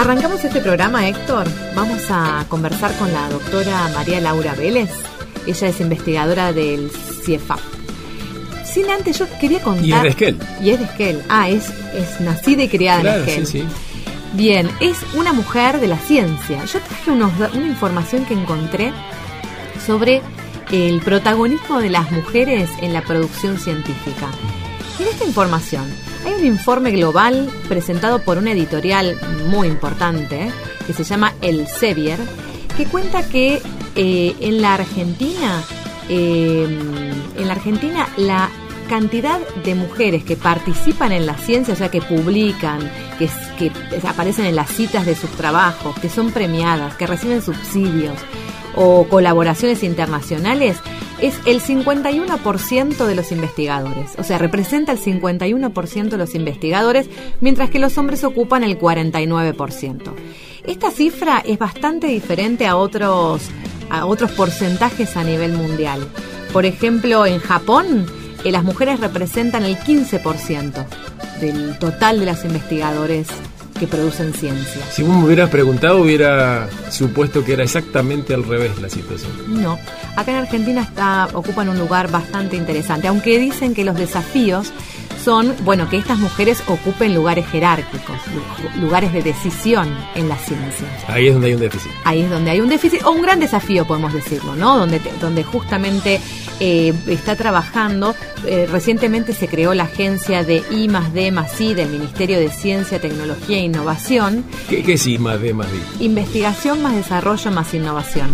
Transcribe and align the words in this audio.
Arrancamos 0.00 0.42
este 0.42 0.62
programa, 0.62 1.06
Héctor. 1.06 1.46
Vamos 1.74 2.00
a 2.08 2.46
conversar 2.48 2.96
con 2.96 3.12
la 3.12 3.28
doctora 3.28 3.86
María 3.94 4.18
Laura 4.18 4.54
Vélez. 4.54 4.88
Ella 5.46 5.68
es 5.68 5.78
investigadora 5.78 6.54
del 6.54 6.90
CIEFAP. 6.90 7.60
Sin 8.64 8.88
antes, 8.88 9.18
yo 9.18 9.26
quería 9.38 9.60
contar. 9.60 9.84
Y 9.84 9.92
es 9.92 10.02
de 10.02 10.08
Esquel. 10.08 10.38
Y 10.62 10.70
es 10.70 10.78
de 10.78 10.84
Esquel. 10.86 11.22
Ah, 11.28 11.50
es, 11.50 11.68
es 11.94 12.18
nacida 12.22 12.62
y 12.62 12.68
criada 12.68 13.02
Claro, 13.02 13.22
en 13.24 13.28
Esquel. 13.28 13.46
sí, 13.46 13.60
sí. 13.60 13.66
Bien, 14.32 14.70
es 14.80 14.96
una 15.12 15.34
mujer 15.34 15.78
de 15.80 15.88
la 15.88 15.98
ciencia. 15.98 16.64
Yo 16.64 16.80
traje 16.80 17.10
unos 17.10 17.32
una 17.52 17.66
información 17.66 18.24
que 18.24 18.32
encontré 18.32 18.94
sobre 19.86 20.22
el 20.72 21.02
protagonismo 21.02 21.78
de 21.78 21.90
las 21.90 22.10
mujeres 22.10 22.70
en 22.80 22.94
la 22.94 23.02
producción 23.02 23.58
científica. 23.58 24.28
En 24.98 25.08
esta 25.08 25.26
información 25.26 25.84
hay 26.24 26.34
un 26.34 26.44
informe 26.44 26.90
global 26.90 27.48
presentado 27.68 28.22
por 28.22 28.38
una 28.38 28.52
editorial 28.52 29.18
muy 29.48 29.68
importante 29.68 30.50
que 30.86 30.92
se 30.92 31.04
llama 31.04 31.34
El 31.40 31.66
Sevier, 31.66 32.18
que 32.76 32.86
cuenta 32.86 33.28
que 33.28 33.62
eh, 33.96 34.36
en 34.40 34.62
la 34.62 34.74
Argentina, 34.74 35.62
eh, 36.08 36.66
en 37.36 37.46
la 37.46 37.54
Argentina 37.54 38.08
la 38.16 38.50
cantidad 38.88 39.38
de 39.64 39.76
mujeres 39.76 40.24
que 40.24 40.36
participan 40.36 41.12
en 41.12 41.24
la 41.24 41.36
ciencia, 41.36 41.74
o 41.74 41.76
sea, 41.76 41.90
que 41.90 42.02
publican, 42.02 42.90
que, 43.18 43.28
que 43.56 43.70
aparecen 44.06 44.46
en 44.46 44.56
las 44.56 44.68
citas 44.68 45.06
de 45.06 45.14
sus 45.14 45.30
trabajos, 45.30 45.96
que 46.00 46.08
son 46.08 46.32
premiadas, 46.32 46.96
que 46.96 47.06
reciben 47.06 47.40
subsidios 47.40 48.18
o 48.74 49.06
colaboraciones 49.08 49.84
internacionales, 49.84 50.78
es 51.22 51.38
el 51.46 51.60
51% 51.60 53.06
de 53.06 53.14
los 53.14 53.32
investigadores. 53.32 54.12
O 54.18 54.24
sea, 54.24 54.38
representa 54.38 54.92
el 54.92 54.98
51% 54.98 56.08
de 56.08 56.16
los 56.16 56.34
investigadores, 56.34 57.08
mientras 57.40 57.70
que 57.70 57.78
los 57.78 57.96
hombres 57.98 58.24
ocupan 58.24 58.64
el 58.64 58.78
49%. 58.78 60.14
Esta 60.64 60.90
cifra 60.90 61.42
es 61.46 61.58
bastante 61.58 62.06
diferente 62.06 62.66
a 62.66 62.76
otros, 62.76 63.42
a 63.90 64.06
otros 64.06 64.30
porcentajes 64.32 65.16
a 65.16 65.24
nivel 65.24 65.52
mundial. 65.52 66.06
Por 66.52 66.66
ejemplo, 66.66 67.26
en 67.26 67.38
Japón, 67.38 68.06
eh, 68.44 68.52
las 68.52 68.64
mujeres 68.64 69.00
representan 69.00 69.64
el 69.64 69.76
15% 69.78 70.86
del 71.40 71.78
total 71.78 72.20
de 72.20 72.26
los 72.26 72.44
investigadores 72.44 73.28
que 73.80 73.86
producen 73.86 74.34
ciencia. 74.34 74.82
Si 74.92 75.02
vos 75.02 75.16
me 75.16 75.24
hubieras 75.24 75.48
preguntado, 75.48 76.02
hubiera 76.02 76.68
supuesto 76.90 77.42
que 77.42 77.54
era 77.54 77.64
exactamente 77.64 78.34
al 78.34 78.44
revés 78.44 78.78
la 78.78 78.90
situación. 78.90 79.32
No, 79.48 79.78
acá 80.16 80.32
en 80.32 80.36
Argentina 80.36 80.82
está, 80.82 81.28
ocupan 81.32 81.70
un 81.70 81.78
lugar 81.78 82.10
bastante 82.10 82.56
interesante, 82.56 83.08
aunque 83.08 83.38
dicen 83.38 83.74
que 83.74 83.84
los 83.84 83.96
desafíos 83.96 84.70
son, 85.24 85.54
bueno, 85.64 85.88
que 85.88 85.96
estas 85.96 86.18
mujeres 86.18 86.62
ocupen 86.66 87.14
lugares 87.14 87.46
jerárquicos, 87.46 88.16
lu- 88.34 88.80
lugares 88.80 89.12
de 89.12 89.22
decisión 89.22 89.88
en 90.14 90.28
la 90.28 90.36
ciencia. 90.36 90.86
Ahí 91.08 91.26
es 91.28 91.34
donde 91.34 91.48
hay 91.48 91.54
un 91.54 91.60
déficit. 91.60 91.90
Ahí 92.04 92.20
es 92.22 92.30
donde 92.30 92.50
hay 92.50 92.60
un 92.60 92.68
déficit 92.68 93.02
o 93.04 93.10
un 93.12 93.22
gran 93.22 93.38
desafío, 93.40 93.86
podemos 93.86 94.12
decirlo, 94.12 94.56
¿no? 94.56 94.78
Donde, 94.78 95.00
donde 95.20 95.44
justamente 95.44 96.20
eh, 96.60 96.92
está 97.08 97.36
trabajando. 97.36 98.14
eh, 98.46 98.66
recientemente 98.70 99.32
se 99.34 99.48
creó 99.48 99.74
la 99.74 99.84
agencia 99.84 100.42
de 100.44 100.62
I 100.70 100.88
más 100.88 101.12
D 101.12 101.30
más 101.30 101.60
I 101.60 101.74
del 101.74 101.88
Ministerio 101.90 102.38
de 102.38 102.48
Ciencia, 102.50 102.98
Tecnología 103.00 103.58
e 103.58 103.60
Innovación, 103.62 104.44
¿Qué, 104.68 104.82
qué 104.82 104.96
sí 104.96 105.18
más 105.18 105.40
de 105.40 105.52
más 105.52 105.66
de? 105.70 106.04
investigación 106.04 106.82
más 106.82 106.94
desarrollo 106.96 107.50
más 107.50 107.72
innovación. 107.74 108.30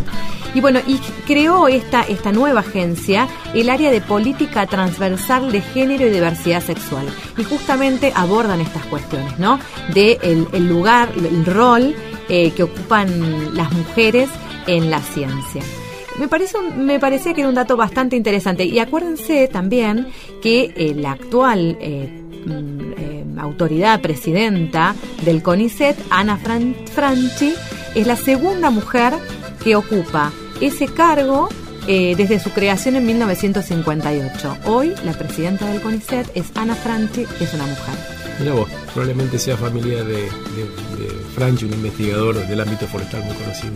Y 0.57 0.61
bueno, 0.63 0.81
y 0.87 0.99
creó 1.27 1.69
esta, 1.69 2.01
esta 2.01 2.33
nueva 2.33 2.61
agencia 2.61 3.29
el 3.53 3.69
área 3.69 3.91
de 3.91 4.01
política 4.01 4.67
transversal 4.67 5.53
de 5.53 5.61
género 5.61 6.07
y 6.07 6.11
diversidad 6.11 6.63
sexual. 6.63 7.05
Y 7.37 7.45
justamente 7.45 8.11
abordan 8.15 8.63
estas 8.63 8.87
cuestiones, 8.87 9.39
¿no? 9.39 9.59
De 9.93 10.19
el, 10.23 10.67
lugar, 10.67 11.11
el 11.15 11.45
rol 11.45 11.95
eh, 12.31 12.53
que 12.53 12.63
ocupan 12.63 13.55
las 13.55 13.71
mujeres 13.71 14.31
en 14.67 14.91
la 14.91 15.01
ciencia. 15.01 15.63
Me, 16.19 16.27
parece 16.27 16.57
me 16.75 16.99
parecía 16.99 17.35
que 17.35 17.43
era 17.43 17.51
un 17.51 17.55
dato 17.55 17.77
bastante 17.77 18.17
interesante. 18.17 18.65
Y 18.65 18.79
acuérdense 18.79 19.49
también 19.49 20.09
que 20.41 20.73
eh, 20.75 20.95
la 20.97 21.13
actual 21.13 21.77
eh, 21.83 22.09
mm, 22.47 23.39
autoridad 23.39 24.01
presidenta 24.01 24.95
del 25.23 25.43
CONICET, 25.43 25.99
Ana 26.09 26.39
Fran- 26.43 26.75
Franchi, 26.95 27.53
es 27.95 28.07
la 28.07 28.17
segunda 28.17 28.71
mujer 28.71 29.13
que 29.63 29.77
ocupa 29.77 30.33
ese 30.61 30.87
cargo 30.87 31.49
eh, 31.89 32.15
desde 32.17 32.41
su 32.41 32.51
creación 32.51 32.97
en 32.97 33.07
1958. 33.07 34.59
Hoy 34.65 34.95
la 35.05 35.13
presidenta 35.13 35.67
del 35.67 35.81
CONICET 35.81 36.31
es 36.35 36.47
Ana 36.55 36.75
Franchi, 36.75 37.25
que 37.25 37.45
es 37.45 37.55
una 37.55 37.67
mujer. 37.67 37.95
Mira 38.41 38.53
vos, 38.53 38.69
probablemente 38.93 39.39
sea 39.39 39.57
familia 39.57 40.05
de, 40.05 40.17
de, 40.17 40.99
de 40.99 41.09
Franchi, 41.35 41.65
un 41.65 41.73
investigador 41.73 42.47
del 42.47 42.61
ámbito 42.61 42.87
forestal 42.87 43.23
muy 43.25 43.35
conocido. 43.35 43.75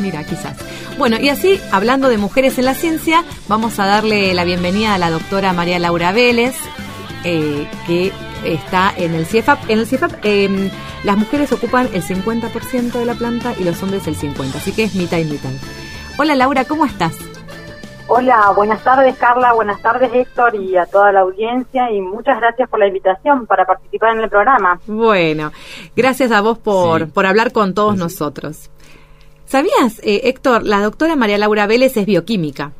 Mira, 0.00 0.24
quizás. 0.24 0.56
Bueno, 0.96 1.18
y 1.20 1.28
así, 1.28 1.60
hablando 1.72 2.08
de 2.08 2.18
mujeres 2.18 2.58
en 2.58 2.64
la 2.64 2.74
ciencia, 2.74 3.24
vamos 3.48 3.78
a 3.78 3.86
darle 3.86 4.32
la 4.34 4.44
bienvenida 4.44 4.94
a 4.94 4.98
la 4.98 5.10
doctora 5.10 5.52
María 5.52 5.78
Laura 5.78 6.12
Vélez, 6.12 6.54
eh, 7.24 7.66
que 7.86 8.12
está 8.44 8.94
en 8.96 9.14
el 9.14 9.26
CIEFAP. 9.26 9.68
En 9.68 9.80
el 9.80 9.86
CIEFAP 9.86 10.12
eh, 10.22 10.70
las 11.04 11.16
mujeres 11.16 11.52
ocupan 11.52 11.88
el 11.92 12.02
50% 12.02 12.92
de 12.92 13.04
la 13.04 13.14
planta 13.14 13.54
y 13.58 13.64
los 13.64 13.82
hombres 13.82 14.06
el 14.06 14.16
50%, 14.16 14.54
así 14.54 14.72
que 14.72 14.84
es 14.84 14.94
mitad 14.94 15.18
y 15.18 15.24
mitad. 15.24 15.50
Hola 16.18 16.34
Laura, 16.34 16.64
¿cómo 16.64 16.84
estás? 16.84 17.16
Hola, 18.08 18.52
buenas 18.56 18.82
tardes 18.82 19.16
Carla, 19.18 19.52
buenas 19.52 19.80
tardes 19.82 20.10
Héctor 20.14 20.54
y 20.56 20.76
a 20.76 20.86
toda 20.86 21.12
la 21.12 21.20
audiencia 21.20 21.90
y 21.92 22.00
muchas 22.00 22.40
gracias 22.40 22.68
por 22.68 22.78
la 22.80 22.86
invitación 22.88 23.46
para 23.46 23.66
participar 23.66 24.16
en 24.16 24.22
el 24.22 24.30
programa. 24.30 24.80
Bueno, 24.86 25.52
gracias 25.94 26.32
a 26.32 26.40
vos 26.40 26.58
por, 26.58 27.00
Sí. 27.04 27.10
por 27.12 27.26
hablar 27.26 27.52
con 27.52 27.74
todos 27.74 27.96
nosotros. 27.96 28.70
¿Sabías, 29.44 29.98
eh, 30.02 30.22
Héctor, 30.24 30.62
la 30.64 30.80
doctora 30.82 31.16
María 31.16 31.38
Laura 31.38 31.66
Vélez 31.66 31.96
es 31.96 32.04
bioquímica? 32.04 32.72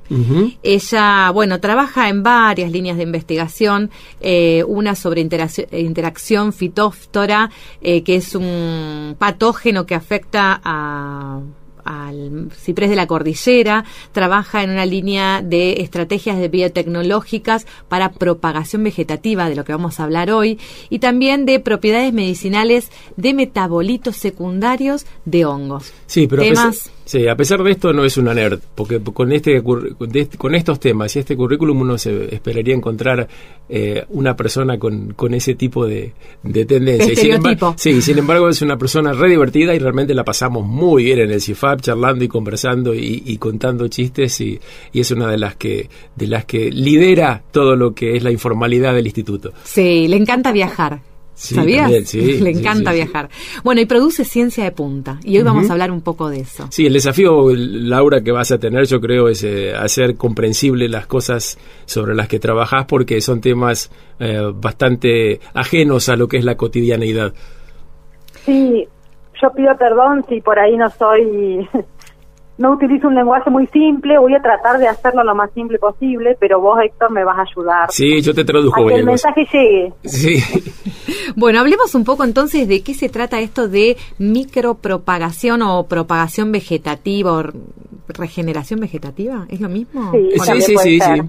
Ella, 0.63 1.31
bueno, 1.33 1.61
trabaja 1.61 2.11
en 2.11 2.23
varias 2.23 2.71
líneas 2.71 2.99
de 2.99 3.05
investigación, 3.05 3.91
eh, 4.21 4.65
una 4.67 4.95
sobre 4.95 5.23
interacción, 5.23 5.67
interacción 5.73 6.53
fitóftora, 6.53 7.49
eh, 7.81 8.03
que 8.05 8.17
es 8.17 8.35
un 8.35 9.17
patógeno 9.19 9.87
que 9.87 9.95
afecta 9.95 10.61
a 10.63 11.41
al 11.89 12.51
ciprés 12.55 12.91
de 12.91 12.97
la 12.97 13.07
cordillera, 13.07 13.85
trabaja 14.13 14.63
en 14.63 14.71
una 14.71 14.85
línea 14.85 15.41
de 15.43 15.81
estrategias 15.81 16.39
de 16.39 16.49
biotecnológicas 16.49 17.67
para 17.89 18.13
propagación 18.13 18.85
vegetativa, 18.85 19.49
de 19.49 19.57
lo 19.57 19.65
que 19.65 19.73
vamos 19.73 19.99
a 19.99 20.05
hablar 20.05 20.31
hoy, 20.31 20.59
y 20.91 20.99
también 20.99 21.47
de 21.47 21.61
propiedades 21.61 22.13
medicinales 22.13 22.91
de 23.17 23.33
metabolitos 23.33 24.17
secundarios 24.17 25.07
de 25.25 25.47
hongos. 25.47 25.93
Sí, 26.07 26.27
pero 26.27 26.43
Temas 26.43 26.91
sí, 27.09 27.27
a 27.27 27.35
pesar 27.35 27.63
de 27.63 27.71
esto 27.71 27.93
no 27.95 28.05
es 28.05 28.19
una 28.19 28.35
nerd, 28.35 28.61
porque 28.75 29.01
con 29.01 29.33
este, 29.33 29.63
con 29.63 30.55
estos 30.55 30.79
temas 30.79 31.17
y 31.17 31.21
este 31.21 31.37
currículum 31.37 31.81
uno 31.81 31.97
se 31.97 32.35
esperaría 32.35 32.75
encontrar 32.75 33.27
eh, 33.69 34.05
una 34.11 34.37
persona 34.37 34.79
con, 34.79 35.15
con 35.15 35.33
ese 35.33 35.55
tipo 35.55 35.87
de, 35.87 36.13
de 36.43 36.67
tendencia. 36.67 37.13
Y 37.13 37.17
sin 37.17 37.33
embargo, 37.33 37.75
sí, 37.79 38.03
sin 38.03 38.19
embargo 38.19 38.49
es 38.51 38.61
una 38.61 38.77
persona 38.77 39.13
re 39.15 39.31
divertida 39.31 39.75
y 39.75 39.79
realmente 39.79 40.13
la 40.13 40.25
pasamos 40.25 40.67
muy 40.67 41.05
bien 41.05 41.21
en 41.21 41.31
el 41.31 41.41
CIFAP, 41.41 41.81
charlando 41.81 42.25
y 42.25 42.29
conversando 42.29 42.95
y, 42.95 43.23
y 43.25 43.39
contando 43.39 43.89
chistes 43.89 44.41
y, 44.43 44.61
y 44.93 45.01
es 45.01 45.11
una 45.11 45.31
de 45.31 45.39
las 45.39 45.57
que 45.57 45.89
de 46.15 46.27
las 46.27 46.45
que 46.45 46.71
lidera 46.71 47.43
todo 47.51 47.75
lo 47.75 47.95
que 47.95 48.17
es 48.17 48.23
la 48.23 48.31
informalidad 48.31 48.95
del 48.95 49.07
instituto. 49.07 49.53
Sí, 49.65 50.09
le 50.09 50.17
encanta 50.17 50.53
viajar. 50.53 51.01
Sí, 51.39 51.55
¿Sabías? 51.55 51.83
también, 51.83 52.05
sí, 52.05 52.21
le 52.41 52.51
encanta 52.51 52.91
sí, 52.91 52.99
sí. 52.99 53.05
viajar. 53.05 53.29
Bueno, 53.63 53.81
y 53.81 53.87
produce 53.87 54.25
ciencia 54.25 54.65
de 54.65 54.73
punta. 54.73 55.21
Y 55.23 55.39
hoy 55.39 55.45
vamos 55.45 55.71
a 55.71 55.73
hablar 55.73 55.93
un 55.93 56.01
poco 56.01 56.29
de 56.29 56.41
eso. 56.41 56.67
Sí, 56.71 56.87
el 56.87 56.93
desafío, 56.93 57.51
Laura, 57.55 58.23
que 58.23 58.33
vas 58.33 58.51
a 58.51 58.59
tener, 58.59 58.87
yo 58.87 59.01
creo, 59.01 59.29
es 59.29 59.45
eh, 59.45 59.73
hacer 59.73 60.17
comprensible 60.17 60.89
las 60.89 61.07
cosas 61.07 61.57
sobre 61.85 62.17
las 62.17 62.27
que 62.27 62.41
trabajás, 62.41 62.87
porque 62.87 63.21
son 63.21 63.41
temas 63.41 63.89
eh, 64.19 64.51
bastante 64.53 65.39
ajenos 65.55 66.09
a 66.09 66.17
lo 66.17 66.27
que 66.27 66.39
es 66.39 66.45
la 66.45 66.57
cotidianeidad. 66.57 67.33
Sí, 68.45 68.89
yo 69.41 69.53
pido 69.53 69.77
perdón 69.79 70.25
si 70.29 70.41
por 70.41 70.59
ahí 70.59 70.77
no 70.77 70.91
soy, 70.91 71.69
no 72.59 72.73
utilizo 72.73 73.07
un 73.07 73.15
lenguaje 73.15 73.51
muy 73.51 73.67
simple, 73.69 74.19
voy 74.19 74.35
a 74.35 74.41
tratar 74.43 74.79
de 74.79 74.89
hacerlo 74.89 75.23
lo 75.23 75.35
más 75.35 75.51
simple 75.53 75.79
posible, 75.79 76.37
pero 76.41 76.61
vos 76.61 76.79
Héctor 76.83 77.11
me 77.13 77.25
vas 77.25 77.39
a 77.39 77.43
ayudar 77.43 77.91
Sí, 77.91 78.21
yo 78.21 78.35
te 78.35 78.43
a 78.43 78.45
traduzco 78.45 78.85
que 78.87 78.95
el 78.95 79.07
mensaje 79.07 79.47
llegue. 79.53 79.93
Sí, 80.05 80.39
Bueno, 81.37 81.61
hablemos 81.61 81.95
un 81.95 82.05
poco 82.05 82.25
entonces 82.25 82.67
de 82.69 82.83
qué 82.83 82.95
se 82.95 83.09
trata 83.09 83.39
esto 83.39 83.69
de 83.69 83.97
micropropagación 84.19 85.63
o 85.63 85.87
propagación 85.87 86.51
vegetativa 86.51 87.33
o 87.33 87.45
regeneración 88.09 88.81
vegetativa. 88.81 89.47
¿Es 89.49 89.61
lo 89.61 89.69
mismo? 89.69 90.11
Sí, 90.13 90.31
sí, 90.61 90.77
sí, 90.77 91.01
sí. 91.01 91.23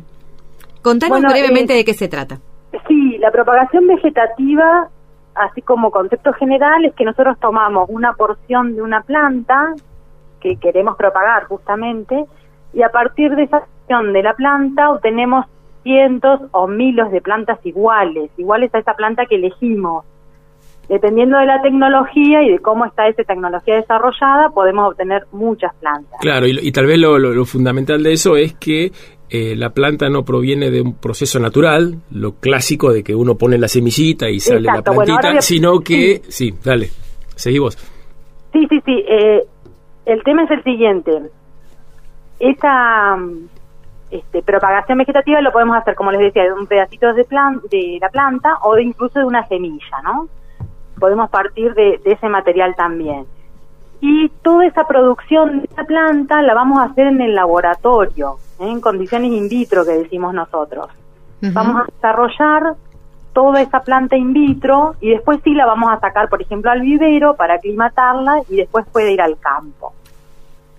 Contanos 0.82 1.20
Bueno, 1.20 1.30
brevemente 1.30 1.74
eh, 1.74 1.78
de 1.78 1.86
qué 1.86 1.94
se 1.94 2.08
trata. 2.08 2.40
Sí, 2.88 3.18
la 3.20 3.32
propagación 3.32 3.86
vegetativa, 3.88 4.90
así 5.36 5.62
como 5.62 5.92
concepto 5.92 6.34
general, 6.34 6.86
es 6.86 6.96
que 6.96 7.04
nosotros 7.04 7.38
tomamos 7.40 7.90
una 7.90 8.14
porción 8.14 8.76
de 8.76 8.82
una 8.82 9.02
planta 9.02 9.76
que 10.40 10.58
queremos 10.58 10.98
propagar 10.98 11.46
justamente 11.46 12.26
y 12.74 12.82
a 12.82 12.90
partir 12.90 13.36
de 13.36 13.44
esa 13.44 13.62
porción 13.62 14.14
de 14.14 14.24
la 14.24 14.34
planta 14.34 14.92
obtenemos 14.92 15.46
cientos 15.84 16.42
o 16.52 16.68
miles 16.68 17.12
de 17.12 17.22
plantas 17.22 17.60
iguales, 17.66 18.30
iguales 18.38 18.74
a 18.76 18.80
esa 18.80 18.94
planta 18.94 19.26
que 19.26 19.36
elegimos. 19.36 20.06
dependiendo 20.88 21.38
de 21.38 21.46
la 21.46 21.62
tecnología 21.62 22.42
y 22.42 22.50
de 22.50 22.60
cómo 22.60 22.84
está 22.84 23.08
esa 23.08 23.24
tecnología 23.24 23.76
desarrollada, 23.76 24.50
podemos 24.50 24.90
obtener 24.92 25.28
muchas 25.32 25.72
plantas. 25.76 26.20
Claro, 26.20 26.48
y, 26.48 26.58
y 26.62 26.72
tal 26.72 26.88
vez 26.88 26.98
lo, 26.98 27.20
lo, 27.20 27.32
lo, 27.32 27.46
fundamental 27.46 28.02
de 28.02 28.14
eso 28.14 28.36
es 28.36 28.56
que 28.56 28.92
eh, 29.30 29.56
la 29.56 29.70
planta 29.70 30.10
no 30.10 30.26
proviene 30.26 30.72
de 30.72 30.82
un 30.82 30.96
proceso 30.96 31.40
natural, 31.40 32.00
lo 32.10 32.34
clásico 32.34 32.92
de 32.92 33.04
que 33.04 33.14
uno 33.14 33.36
pone 33.36 33.60
la 33.60 33.68
semillita 33.68 34.28
y 34.28 34.40
sale 34.40 34.62
Exacto, 34.62 34.92
la 34.92 34.96
plantita, 34.96 35.28
bueno, 35.28 35.42
sino 35.42 35.80
que, 35.82 36.22
sí. 36.28 36.52
dale, 36.64 36.90
seguí 37.36 37.60
vos. 37.60 37.78
Sí, 38.52 38.66
sí, 38.68 38.82
sí, 38.84 39.04
eh, 39.08 39.46
el 40.10 40.24
tema 40.24 40.44
es 40.44 40.52
el 40.52 40.64
siguiente, 40.64 41.22
esa 42.40 43.18
este, 44.10 44.42
propagación 44.42 44.98
vegetativa 44.98 45.40
lo 45.42 45.52
podemos 45.52 45.78
hacer, 45.78 45.94
como 45.96 46.12
les 46.12 46.22
decía, 46.22 46.44
de 46.44 46.54
un 46.54 46.66
pedacito 46.66 47.14
de, 47.14 47.24
plan, 47.26 47.62
de 47.70 48.00
la 48.02 48.10
planta 48.10 48.58
o 48.64 48.76
de 48.76 48.84
incluso 48.84 49.20
de 49.20 49.26
una 49.26 49.48
semilla, 49.48 50.02
¿no? 50.04 50.28
Podemos 51.00 51.30
partir 51.30 51.74
de, 51.76 52.00
de 52.04 52.12
ese 52.14 52.28
material 52.28 52.76
también. 52.76 53.26
Y 54.02 54.30
toda 54.42 54.66
esa 54.66 54.88
producción 54.88 55.60
de 55.60 55.66
esa 55.66 55.84
planta 55.84 56.42
la 56.42 56.54
vamos 56.54 56.80
a 56.80 56.86
hacer 56.86 57.08
en 57.08 57.22
el 57.22 57.36
laboratorio, 57.36 58.38
¿eh? 58.60 58.68
en 58.68 58.82
condiciones 58.82 59.32
in 59.32 59.48
vitro 59.48 59.86
que 59.86 59.92
decimos 59.92 60.34
nosotros. 60.34 60.88
Uh 61.42 61.46
-huh. 61.46 61.54
Vamos 61.54 61.82
a 61.82 61.86
desarrollar 61.86 62.76
toda 63.34 63.62
esa 63.62 63.82
planta 63.82 64.18
in 64.18 64.34
vitro 64.34 64.96
y 65.02 65.10
después 65.12 65.40
sí 65.44 65.54
la 65.54 65.66
vamos 65.66 65.92
a 65.92 66.00
sacar, 66.00 66.30
por 66.30 66.42
ejemplo, 66.42 66.72
al 66.72 66.82
vivero 66.82 67.36
para 67.36 67.56
aclimatarla 67.56 68.42
y 68.50 68.56
después 68.56 68.86
puede 68.92 69.12
ir 69.12 69.22
al 69.22 69.38
campo. 69.38 69.94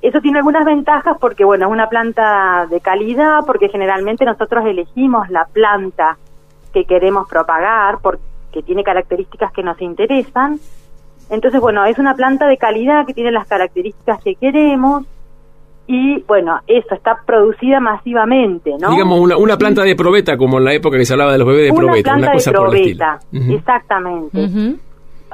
Eso 0.02 0.20
tiene 0.20 0.38
algunas 0.38 0.64
ventajas 0.64 1.16
porque, 1.20 1.44
bueno, 1.44 1.66
es 1.66 1.72
una 1.72 1.88
planta 1.88 2.66
de 2.70 2.80
calidad, 2.80 3.40
porque 3.46 3.68
generalmente 3.68 4.24
nosotros 4.24 4.64
elegimos 4.64 5.28
la 5.28 5.44
planta 5.44 6.16
que 6.72 6.84
queremos 6.84 7.28
propagar, 7.28 7.98
porque 8.00 8.62
tiene 8.64 8.82
características 8.82 9.52
que 9.52 9.62
nos 9.62 9.80
interesan. 9.82 10.58
Entonces, 11.28 11.60
bueno, 11.60 11.84
es 11.84 11.98
una 11.98 12.14
planta 12.14 12.46
de 12.46 12.56
calidad 12.56 13.06
que 13.06 13.14
tiene 13.14 13.30
las 13.30 13.46
características 13.46 14.22
que 14.22 14.34
queremos 14.36 15.04
y, 15.86 16.22
bueno, 16.22 16.60
eso 16.66 16.94
está 16.94 17.18
producida 17.26 17.80
masivamente, 17.80 18.72
¿no? 18.80 18.90
Digamos, 18.92 19.20
una, 19.20 19.36
una 19.36 19.56
planta 19.58 19.82
de 19.82 19.96
probeta, 19.96 20.36
como 20.36 20.58
en 20.58 20.64
la 20.64 20.72
época 20.72 20.96
que 20.96 21.04
se 21.04 21.12
hablaba 21.12 21.32
de 21.32 21.38
los 21.38 21.46
bebés 21.48 21.64
de 21.64 21.70
una 21.72 21.80
probeta, 21.80 22.10
planta 22.12 22.26
una 22.26 22.32
cosa 22.32 22.50
de 22.50 22.56
por 22.56 22.68
el 22.68 22.74
estilo. 22.82 23.06
probeta, 23.30 23.54
exactamente. 23.54 24.38
Uh 24.38 24.46
-huh. 24.46 24.78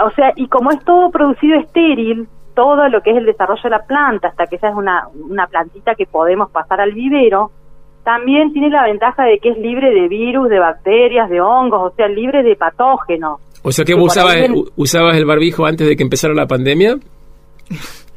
O 0.06 0.10
sea, 0.10 0.32
y 0.34 0.48
como 0.48 0.70
es 0.72 0.84
todo 0.84 1.10
producido 1.10 1.58
estéril, 1.58 2.26
todo 2.56 2.88
lo 2.88 3.00
que 3.02 3.10
es 3.12 3.16
el 3.18 3.26
desarrollo 3.26 3.62
de 3.62 3.70
la 3.70 3.84
planta, 3.86 4.28
hasta 4.28 4.46
que 4.46 4.56
esa 4.56 4.70
es 4.70 4.74
una, 4.74 5.06
una 5.14 5.46
plantita 5.46 5.94
que 5.94 6.06
podemos 6.06 6.50
pasar 6.50 6.80
al 6.80 6.92
vivero, 6.92 7.52
también 8.02 8.52
tiene 8.52 8.70
la 8.70 8.84
ventaja 8.84 9.22
de 9.24 9.38
que 9.38 9.50
es 9.50 9.58
libre 9.58 9.90
de 9.90 10.08
virus, 10.08 10.48
de 10.48 10.58
bacterias, 10.58 11.30
de 11.30 11.40
hongos, 11.40 11.92
o 11.92 11.94
sea, 11.94 12.08
libre 12.08 12.42
de 12.42 12.56
patógenos. 12.56 13.40
O 13.62 13.70
sea 13.70 13.84
que 13.84 13.94
usabas, 13.94 14.36
usabas 14.76 15.16
el 15.16 15.24
barbijo 15.26 15.66
antes 15.66 15.86
de 15.86 15.96
que 15.96 16.02
empezara 16.02 16.34
la 16.34 16.46
pandemia. 16.46 16.96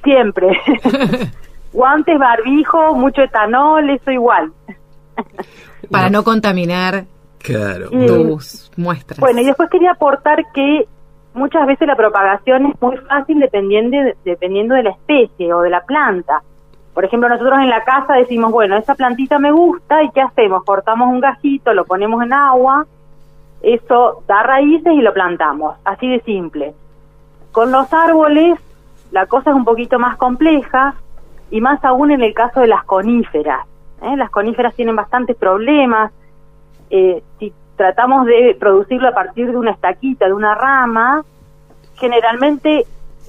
Siempre. 0.03 0.47
Guantes, 1.73 2.17
barbijo, 2.17 2.95
mucho 2.95 3.21
etanol, 3.21 3.89
eso 3.89 4.11
igual. 4.11 4.51
Para 5.91 6.09
no 6.09 6.23
contaminar 6.23 7.05
Claro. 7.39 7.89
Y- 7.91 8.05
tus 8.05 8.71
muestras. 8.77 9.19
Bueno, 9.19 9.41
y 9.41 9.45
después 9.45 9.69
quería 9.69 9.91
aportar 9.91 10.39
que 10.53 10.87
muchas 11.39 11.65
veces 11.65 11.87
la 11.87 11.95
propagación 11.95 12.67
es 12.67 12.81
muy 12.81 12.97
fácil 12.97 13.39
dependiendo 13.39 13.97
de, 13.97 14.15
dependiendo 14.23 14.75
de 14.75 14.83
la 14.83 14.91
especie 14.91 15.53
o 15.53 15.61
de 15.61 15.69
la 15.69 15.81
planta. 15.81 16.43
Por 16.93 17.05
ejemplo, 17.05 17.29
nosotros 17.29 17.59
en 17.59 17.69
la 17.69 17.83
casa 17.83 18.13
decimos, 18.13 18.51
bueno, 18.51 18.75
esa 18.77 18.93
plantita 18.95 19.39
me 19.39 19.51
gusta 19.51 20.03
y 20.03 20.11
¿qué 20.11 20.21
hacemos? 20.21 20.63
Cortamos 20.63 21.07
un 21.07 21.21
gajito, 21.21 21.73
lo 21.73 21.85
ponemos 21.85 22.21
en 22.21 22.33
agua, 22.33 22.85
eso 23.61 24.23
da 24.27 24.43
raíces 24.43 24.93
y 24.93 25.01
lo 25.01 25.13
plantamos, 25.13 25.77
así 25.85 26.09
de 26.09 26.19
simple. 26.21 26.73
Con 27.51 27.71
los 27.71 27.91
árboles 27.93 28.59
la 29.11 29.25
cosa 29.25 29.49
es 29.49 29.55
un 29.55 29.65
poquito 29.65 29.97
más 29.97 30.17
compleja 30.17 30.95
y 31.49 31.61
más 31.61 31.83
aún 31.83 32.11
en 32.11 32.21
el 32.21 32.33
caso 32.33 32.59
de 32.59 32.67
las 32.67 32.83
coníferas. 32.83 33.65
¿eh? 34.03 34.15
Las 34.17 34.29
coníferas 34.29 34.75
tienen 34.75 34.95
bastantes 34.95 35.35
problemas, 35.35 36.11
eh, 36.89 37.23
tratamos 37.79 38.25
de 38.25 38.57
producirlo 38.59 39.07
a 39.07 39.13
partir 39.13 39.49
de 39.49 39.55
una 39.55 39.71
estaquita, 39.71 40.25
de 40.25 40.33
una 40.33 40.53
rama, 40.53 41.23
generalmente 41.95 42.85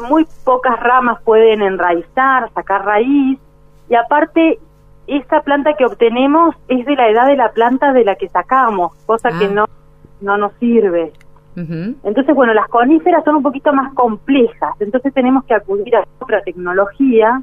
muy 0.09 0.27
pocas 0.45 0.81
ramas 0.81 1.23
pueden 1.23 1.63
enraizar, 1.63 2.51
sacar 2.53 2.85
raíz, 2.85 3.39
y 3.89 3.95
aparte 3.95 4.59
esa 5.07 5.43
planta 5.43 5.75
que 5.75 5.87
obtenemos 5.87 6.57
es 6.67 6.85
de 6.85 6.97
la 6.97 7.09
edad 7.09 7.29
de 7.29 7.37
la 7.37 7.53
planta 7.53 7.93
de 7.93 8.05
la 8.05 8.17
que 8.17 8.29
sacamos, 8.29 8.93
cosa 9.07 9.29
Ah. 9.33 9.39
que 9.39 9.47
no, 9.47 9.67
no 10.21 10.37
nos 10.37 10.53
sirve. 10.55 11.13
Entonces, 12.03 12.35
bueno, 12.35 12.53
las 12.53 12.67
coníferas 12.69 13.23
son 13.23 13.37
un 13.37 13.43
poquito 13.45 13.73
más 13.73 13.95
complejas, 13.95 14.75
entonces 14.81 15.15
tenemos 15.15 15.45
que 15.45 15.55
acudir 15.55 15.95
a 15.95 16.05
otra 16.19 16.43
tecnología, 16.43 17.41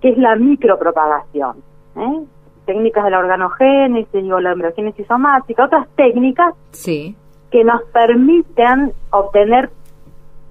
que 0.00 0.10
es 0.10 0.16
la 0.16 0.34
micropropagación. 0.36 1.56
¿eh? 1.96 2.24
Técnicas 2.68 3.02
de 3.02 3.10
la 3.10 3.20
organogénesis 3.20 4.30
o 4.30 4.40
la 4.40 4.52
embriogénesis 4.52 5.06
somática, 5.06 5.64
otras 5.64 5.88
técnicas 5.96 6.52
Sí. 6.72 7.16
que 7.50 7.64
nos 7.64 7.80
permiten 7.94 8.92
obtener 9.08 9.70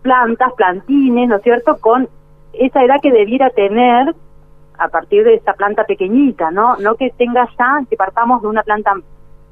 plantas, 0.01 0.51
plantines, 0.57 1.29
¿no 1.29 1.35
es 1.35 1.43
cierto?, 1.43 1.77
con 1.79 2.09
esa 2.53 2.83
edad 2.83 2.95
que 3.03 3.11
debiera 3.11 3.51
tener 3.51 4.15
a 4.79 4.87
partir 4.87 5.23
de 5.25 5.35
esa 5.35 5.53
planta 5.53 5.83
pequeñita, 5.83 6.49
¿no? 6.49 6.75
No 6.77 6.95
que 6.95 7.11
tenga 7.15 7.47
ya, 7.55 7.85
que 7.87 7.95
partamos 7.95 8.41
de 8.41 8.47
una 8.47 8.63
planta 8.63 8.93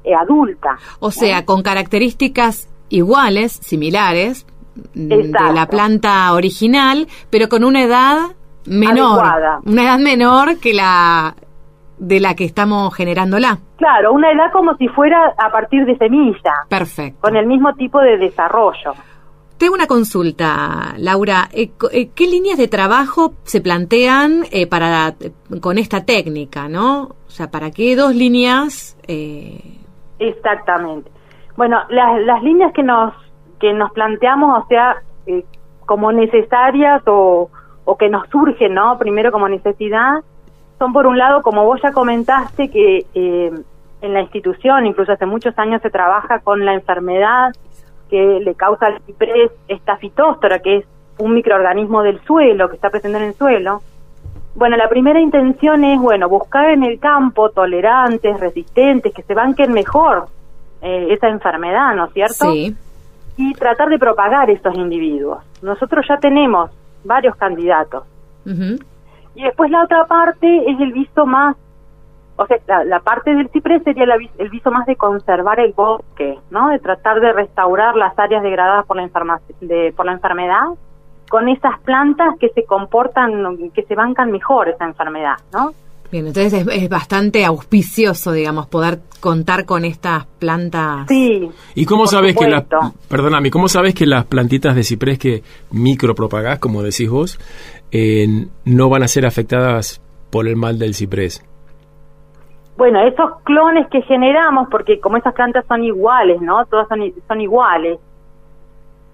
eh, 0.02 0.14
adulta. 0.14 0.76
O 0.98 1.12
sea, 1.12 1.44
con 1.44 1.62
características 1.62 2.68
iguales, 2.88 3.52
similares, 3.52 4.44
mm, 4.94 5.08
de 5.08 5.32
la 5.54 5.66
planta 5.68 6.32
original, 6.32 7.06
pero 7.30 7.48
con 7.48 7.62
una 7.62 7.84
edad 7.84 8.18
menor. 8.66 9.20
Adecuada. 9.24 9.60
Una 9.64 9.82
edad 9.84 9.98
menor 10.00 10.58
que 10.58 10.74
la 10.74 11.36
de 11.98 12.20
la 12.20 12.34
que 12.34 12.44
estamos 12.44 12.94
generándola. 12.94 13.58
Claro, 13.76 14.12
una 14.12 14.30
edad 14.32 14.52
como 14.52 14.76
si 14.76 14.88
fuera 14.88 15.34
a 15.38 15.50
partir 15.50 15.84
de 15.86 15.96
semilla, 15.96 16.52
Perfecto. 16.68 17.20
con 17.20 17.36
el 17.36 17.46
mismo 17.46 17.74
tipo 17.74 18.00
de 18.00 18.18
desarrollo. 18.18 18.92
Tengo 19.58 19.72
una 19.74 19.86
consulta, 19.86 20.92
Laura. 20.98 21.48
Eh, 21.52 21.70
eh, 21.92 22.10
¿Qué 22.14 22.26
líneas 22.26 22.58
de 22.58 22.68
trabajo 22.68 23.32
se 23.44 23.62
plantean 23.62 24.42
eh, 24.52 24.66
para 24.66 25.14
eh, 25.18 25.32
con 25.62 25.78
esta 25.78 26.04
técnica, 26.04 26.68
no? 26.68 27.02
O 27.26 27.30
sea, 27.30 27.50
¿para 27.50 27.70
qué 27.70 27.96
dos 27.96 28.14
líneas? 28.14 28.98
eh, 29.08 29.78
Exactamente. 30.18 31.10
Bueno, 31.56 31.78
las, 31.88 32.20
las 32.22 32.42
líneas 32.42 32.72
que 32.74 32.82
nos 32.82 33.14
que 33.60 33.72
nos 33.72 33.90
planteamos, 33.92 34.64
o 34.64 34.68
sea, 34.68 34.96
eh, 35.26 35.42
como 35.86 36.12
necesarias 36.12 37.02
o, 37.06 37.48
o 37.86 37.96
que 37.96 38.10
nos 38.10 38.28
surgen, 38.28 38.74
¿no? 38.74 38.98
Primero 38.98 39.32
como 39.32 39.48
necesidad, 39.48 40.22
son 40.78 40.92
por 40.92 41.06
un 41.06 41.18
lado, 41.18 41.42
como 41.42 41.64
vos 41.64 41.80
ya 41.82 41.92
comentaste, 41.92 42.70
que 42.70 43.06
eh, 43.14 43.52
en 44.02 44.14
la 44.14 44.20
institución, 44.20 44.86
incluso 44.86 45.12
hace 45.12 45.26
muchos 45.26 45.58
años 45.58 45.82
se 45.82 45.90
trabaja 45.90 46.40
con 46.40 46.64
la 46.64 46.74
enfermedad 46.74 47.52
que 48.10 48.40
le 48.40 48.54
causa 48.54 48.86
al 48.86 49.00
ciprés 49.02 49.50
esta 49.68 49.96
fitóstora, 49.96 50.60
que 50.60 50.78
es 50.78 50.84
un 51.18 51.34
microorganismo 51.34 52.02
del 52.02 52.20
suelo, 52.24 52.68
que 52.68 52.76
está 52.76 52.90
presente 52.90 53.18
en 53.18 53.24
el 53.24 53.34
suelo. 53.34 53.82
Bueno, 54.54 54.76
la 54.76 54.88
primera 54.88 55.20
intención 55.20 55.84
es, 55.84 55.98
bueno, 56.00 56.28
buscar 56.28 56.70
en 56.70 56.82
el 56.82 56.98
campo 56.98 57.50
tolerantes, 57.50 58.38
resistentes, 58.38 59.12
que 59.12 59.22
se 59.22 59.34
banquen 59.34 59.72
mejor 59.72 60.26
eh, 60.82 61.08
esa 61.10 61.28
enfermedad, 61.28 61.94
¿no 61.94 62.06
es 62.06 62.12
cierto? 62.12 62.52
sí. 62.52 62.74
Y 63.38 63.52
tratar 63.52 63.90
de 63.90 63.98
propagar 63.98 64.48
estos 64.48 64.74
individuos. 64.76 65.44
Nosotros 65.60 66.06
ya 66.08 66.16
tenemos 66.16 66.70
varios 67.04 67.36
candidatos. 67.36 68.04
Ujú. 68.46 68.78
Y 69.36 69.42
después 69.44 69.70
la 69.70 69.84
otra 69.84 70.06
parte 70.06 70.70
es 70.70 70.80
el 70.80 70.92
viso 70.92 71.26
más, 71.26 71.56
o 72.36 72.46
sea, 72.46 72.56
la, 72.66 72.84
la 72.84 73.00
parte 73.00 73.34
del 73.34 73.48
ciprés 73.50 73.82
sería 73.82 74.06
la 74.06 74.16
el 74.38 74.48
viso 74.50 74.70
más 74.70 74.86
de 74.86 74.96
conservar 74.96 75.60
el 75.60 75.72
bosque, 75.74 76.38
¿no? 76.50 76.68
De 76.70 76.78
tratar 76.78 77.20
de 77.20 77.32
restaurar 77.32 77.96
las 77.96 78.18
áreas 78.18 78.42
degradadas 78.42 78.86
por 78.86 78.96
la, 78.96 79.02
enferma- 79.04 79.40
de, 79.60 79.92
por 79.96 80.06
la 80.06 80.12
enfermedad 80.12 80.64
con 81.28 81.48
esas 81.48 81.78
plantas 81.80 82.36
que 82.38 82.48
se 82.50 82.64
comportan, 82.64 83.70
que 83.74 83.82
se 83.82 83.94
bancan 83.94 84.30
mejor 84.30 84.68
esa 84.68 84.84
enfermedad, 84.84 85.36
¿no? 85.52 85.72
Bien, 86.12 86.26
entonces 86.26 86.52
es, 86.52 86.66
es 86.82 86.88
bastante 86.88 87.44
auspicioso, 87.44 88.32
digamos, 88.32 88.66
poder 88.66 89.00
contar 89.20 89.64
con 89.64 89.84
estas 89.84 90.26
plantas. 90.38 91.06
Sí. 91.08 91.50
¿Y 91.74 91.84
cómo 91.84 92.02
por 92.04 92.08
sabes 92.10 92.36
que 92.36 92.48
las, 92.48 92.64
perdóname, 93.08 93.50
cómo 93.50 93.68
sabes 93.68 93.94
que 93.94 94.06
las 94.06 94.24
plantitas 94.26 94.74
de 94.76 94.82
ciprés 94.84 95.18
que 95.18 95.42
micropropagás, 95.72 96.58
como 96.60 96.82
decís 96.82 97.10
vos, 97.10 97.40
eh, 97.90 98.46
no 98.64 98.88
van 98.88 99.02
a 99.02 99.08
ser 99.08 99.26
afectadas 99.26 100.00
por 100.30 100.46
el 100.46 100.56
mal 100.56 100.78
del 100.78 100.94
ciprés? 100.94 101.44
Bueno, 102.76 103.00
esos 103.06 103.40
clones 103.42 103.86
que 103.90 104.02
generamos, 104.02 104.68
porque 104.70 105.00
como 105.00 105.16
esas 105.16 105.32
plantas 105.34 105.64
son 105.66 105.82
iguales, 105.82 106.40
¿no? 106.42 106.64
Todas 106.66 106.86
son, 106.88 107.02
i- 107.02 107.14
son 107.26 107.40
iguales. 107.40 107.98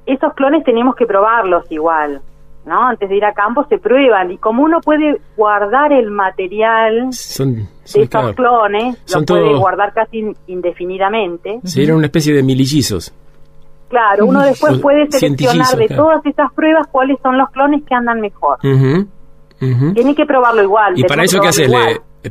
Esos 0.04 0.34
clones 0.34 0.64
tenemos 0.64 0.96
que 0.96 1.06
probarlos 1.06 1.64
igual, 1.70 2.20
¿no? 2.64 2.88
Antes 2.88 3.08
de 3.08 3.16
ir 3.16 3.24
a 3.24 3.32
campo 3.32 3.66
se 3.68 3.78
prueban 3.78 4.30
y 4.30 4.38
como 4.38 4.62
uno 4.62 4.80
puede 4.80 5.20
guardar 5.36 5.92
el 5.92 6.10
material 6.10 7.08
Son, 7.12 7.54
de 7.56 7.62
son 7.84 8.02
esos 8.02 8.08
claro, 8.08 8.34
clones, 8.34 8.96
son 9.04 9.22
lo 9.22 9.26
puede 9.26 9.54
guardar 9.56 9.92
casi 9.92 10.18
in- 10.18 10.36
indefinidamente. 10.46 11.60
serían 11.64 11.96
una 11.96 12.06
especie 12.06 12.32
de 12.34 12.42
milillizos. 12.42 13.12
Claro, 13.88 14.24
uno 14.26 14.40
después 14.42 14.78
puede 14.78 15.10
seleccionar 15.10 15.76
de 15.76 15.86
claro. 15.86 16.04
todas 16.04 16.26
esas 16.26 16.50
pruebas 16.54 16.86
cuáles 16.90 17.18
son 17.22 17.36
los 17.36 17.50
clones 17.50 17.82
que 17.86 17.94
andan 17.94 18.20
mejor. 18.20 18.58
Ujú, 18.64 19.06
ujú. 19.60 19.92
Tiene 19.92 20.14
que 20.14 20.24
probarlo 20.24 20.62
igual. 20.62 20.94
¿Y 20.98 21.02
para 21.04 21.24
eso 21.24 21.40
qué 21.40 21.48
haces? 21.48 21.70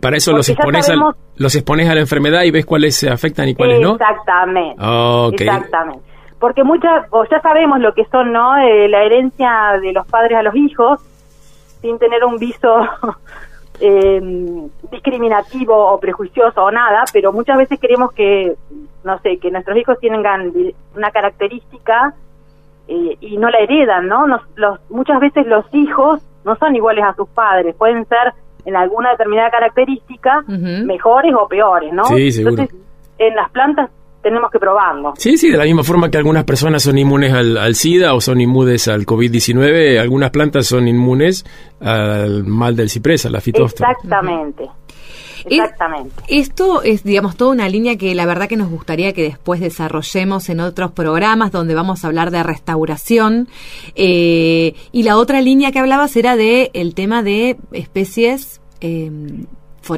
para 0.01 0.15
eso 0.17 0.31
Porque 0.31 0.37
los 0.39 0.49
expones, 0.49 0.85
sabemos- 0.87 1.15
los 1.35 1.53
expones 1.53 1.89
a 1.89 1.93
la 1.93 1.99
enfermedad 2.01 2.43
y 2.43 2.51
ves 2.51 2.65
cuáles 2.65 2.95
se 2.95 3.09
afectan 3.09 3.49
y 3.49 3.53
cuáles 3.55 3.79
no. 3.81 3.91
Exactamente. 3.93 4.75
Ok. 4.83 5.41
Exactamente. 5.41 6.10
Porque 6.41 6.63
muchas, 6.65 7.05
o 7.11 7.23
ya 7.23 7.39
sabemos 7.39 7.79
lo 7.79 7.93
que 7.93 8.03
son, 8.05 8.33
¿no? 8.33 8.57
Eh, 8.57 8.89
la 8.89 9.03
herencia 9.03 9.79
de 9.81 9.93
los 9.93 10.05
padres 10.07 10.37
a 10.37 10.43
los 10.43 10.55
hijos, 10.55 10.99
sin 11.81 11.97
tener 11.99 12.25
un 12.25 12.37
viso 12.37 12.81
eh, 13.79 14.67
discriminativo 14.91 15.75
o 15.75 15.99
prejuicioso 15.99 16.63
o 16.63 16.71
nada, 16.71 17.03
pero 17.13 17.31
muchas 17.31 17.57
veces 17.57 17.79
queremos 17.79 18.11
que, 18.13 18.55
no 19.03 19.19
sé, 19.19 19.37
que 19.37 19.49
nuestros 19.51 19.77
hijos 19.77 19.97
tengan 19.99 20.51
una 20.95 21.11
característica 21.11 22.13
eh, 22.87 23.17
y 23.21 23.37
no 23.37 23.49
la 23.49 23.59
heredan, 23.59 24.07
¿no? 24.07 24.27
Nos- 24.27 24.41
los, 24.55 24.79
muchas 24.89 25.19
veces 25.19 25.47
los 25.47 25.65
hijos 25.73 26.21
no 26.43 26.55
son 26.57 26.75
iguales 26.75 27.05
a 27.05 27.13
sus 27.15 27.29
padres, 27.29 27.75
pueden 27.75 28.05
ser 28.07 28.33
en 28.65 28.75
alguna 28.75 29.11
determinada 29.11 29.49
característica 29.49 30.43
mejores 30.85 31.33
o 31.39 31.47
peores, 31.47 31.91
¿no? 31.93 32.03
Sí, 32.05 32.31
seguro. 32.31 32.61
Entonces, 32.61 32.75
en 33.17 33.35
las 33.35 33.49
plantas 33.51 33.89
tenemos 34.21 34.49
que 34.51 34.59
probarlo. 34.59 35.13
Sí, 35.17 35.37
sí, 35.37 35.49
de 35.49 35.57
la 35.57 35.63
misma 35.65 35.83
forma 35.83 36.09
que 36.09 36.17
algunas 36.17 36.43
personas 36.43 36.83
son 36.83 36.97
inmunes 36.97 37.33
al, 37.33 37.57
al 37.57 37.75
SIDA 37.75 38.13
o 38.13 38.21
son 38.21 38.39
inmunes 38.41 38.87
al 38.87 39.05
COVID-19, 39.05 39.99
algunas 39.99 40.29
plantas 40.31 40.67
son 40.67 40.87
inmunes 40.87 41.45
al 41.79 42.43
mal 42.45 42.75
del 42.75 42.89
ciprés, 42.89 43.25
a 43.25 43.29
la 43.29 43.41
fitóftora. 43.41 43.91
Exactamente. 43.91 44.63
Es- 45.45 45.53
Exactamente. 45.59 46.13
Esto 46.27 46.83
es, 46.83 47.03
digamos, 47.03 47.35
toda 47.35 47.51
una 47.51 47.67
línea 47.67 47.97
que 47.97 48.13
la 48.13 48.27
verdad 48.27 48.47
que 48.47 48.57
nos 48.57 48.69
gustaría 48.69 49.11
que 49.13 49.23
después 49.23 49.59
desarrollemos 49.59 50.49
en 50.49 50.59
otros 50.59 50.91
programas 50.91 51.51
donde 51.51 51.73
vamos 51.73 52.03
a 52.03 52.07
hablar 52.07 52.29
de 52.29 52.43
restauración. 52.43 53.47
Eh, 53.95 54.75
y 54.91 55.01
la 55.01 55.17
otra 55.17 55.41
línea 55.41 55.71
que 55.71 55.79
hablabas 55.79 56.15
era 56.15 56.35
de 56.35 56.69
el 56.75 56.93
tema 56.93 57.23
de 57.23 57.57
especies 57.71 58.61
eh, 58.81 59.09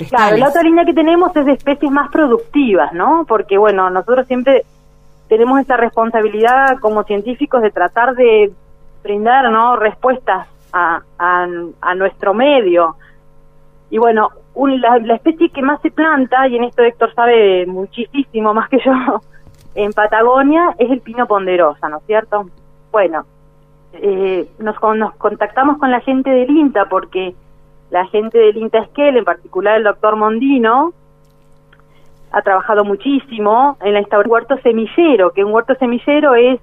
Claro, 0.09 0.37
la 0.37 0.49
otra 0.49 0.61
línea 0.63 0.85
que 0.85 0.93
tenemos 0.93 1.35
es 1.35 1.45
de 1.45 1.53
especies 1.53 1.91
más 1.91 2.09
productivas, 2.09 2.93
¿no? 2.93 3.25
Porque, 3.27 3.57
bueno, 3.57 3.89
nosotros 3.89 4.25
siempre 4.27 4.63
tenemos 5.27 5.59
esa 5.59 5.77
responsabilidad 5.77 6.79
como 6.79 7.03
científicos 7.03 7.61
de 7.61 7.71
tratar 7.71 8.15
de 8.15 8.51
brindar, 9.03 9.51
¿no? 9.51 9.75
Respuestas 9.75 10.47
a, 10.71 11.01
nuestro 11.95 12.33
medio. 12.33 12.95
Y 13.89 13.97
bueno, 13.97 14.29
un- 14.55 14.81
la, 14.81 14.97
la 14.99 15.15
especie 15.15 15.49
que 15.49 15.61
más 15.61 15.81
se 15.81 15.91
planta, 15.91 16.47
y 16.47 16.55
en 16.55 16.63
esto 16.63 16.81
Héctor 16.81 17.13
sabe 17.13 17.65
muchísimo 17.65 18.53
más 18.53 18.69
que 18.69 18.79
yo, 18.79 18.91
en 19.75 19.91
Patagonia 19.93 20.75
es 20.77 20.89
el 20.89 21.01
pino 21.01 21.27
ponderosa, 21.27 21.89
¿no 21.89 21.97
es 21.97 22.03
cierto? 22.05 22.49
Bueno, 22.91 23.25
eh, 23.93 24.47
nos, 24.59 24.75
nos 24.95 25.15
contactamos 25.15 25.77
con 25.77 25.91
la 25.91 25.99
gente 25.99 26.29
del 26.29 26.49
INTA 26.49 26.85
porque 26.85 27.35
la 27.93 28.07
gente 28.07 28.39
del 28.39 28.57
INTA 28.57 28.79
Esquel, 28.79 29.17
en 29.17 29.23
particular 29.23 29.77
el 29.77 29.83
doctor 29.83 30.15
Mondino, 30.15 30.93
ha 32.31 32.41
trabajado 32.41 32.83
muchísimo 32.83 33.77
en 33.81 33.93
la 33.93 33.99
instauración 33.99 34.33
huerto 34.33 34.57
semillero, 34.63 35.31
que 35.31 35.43
un 35.43 35.53
huerto 35.53 35.75
semillero 35.75 36.33
es, 36.33 36.59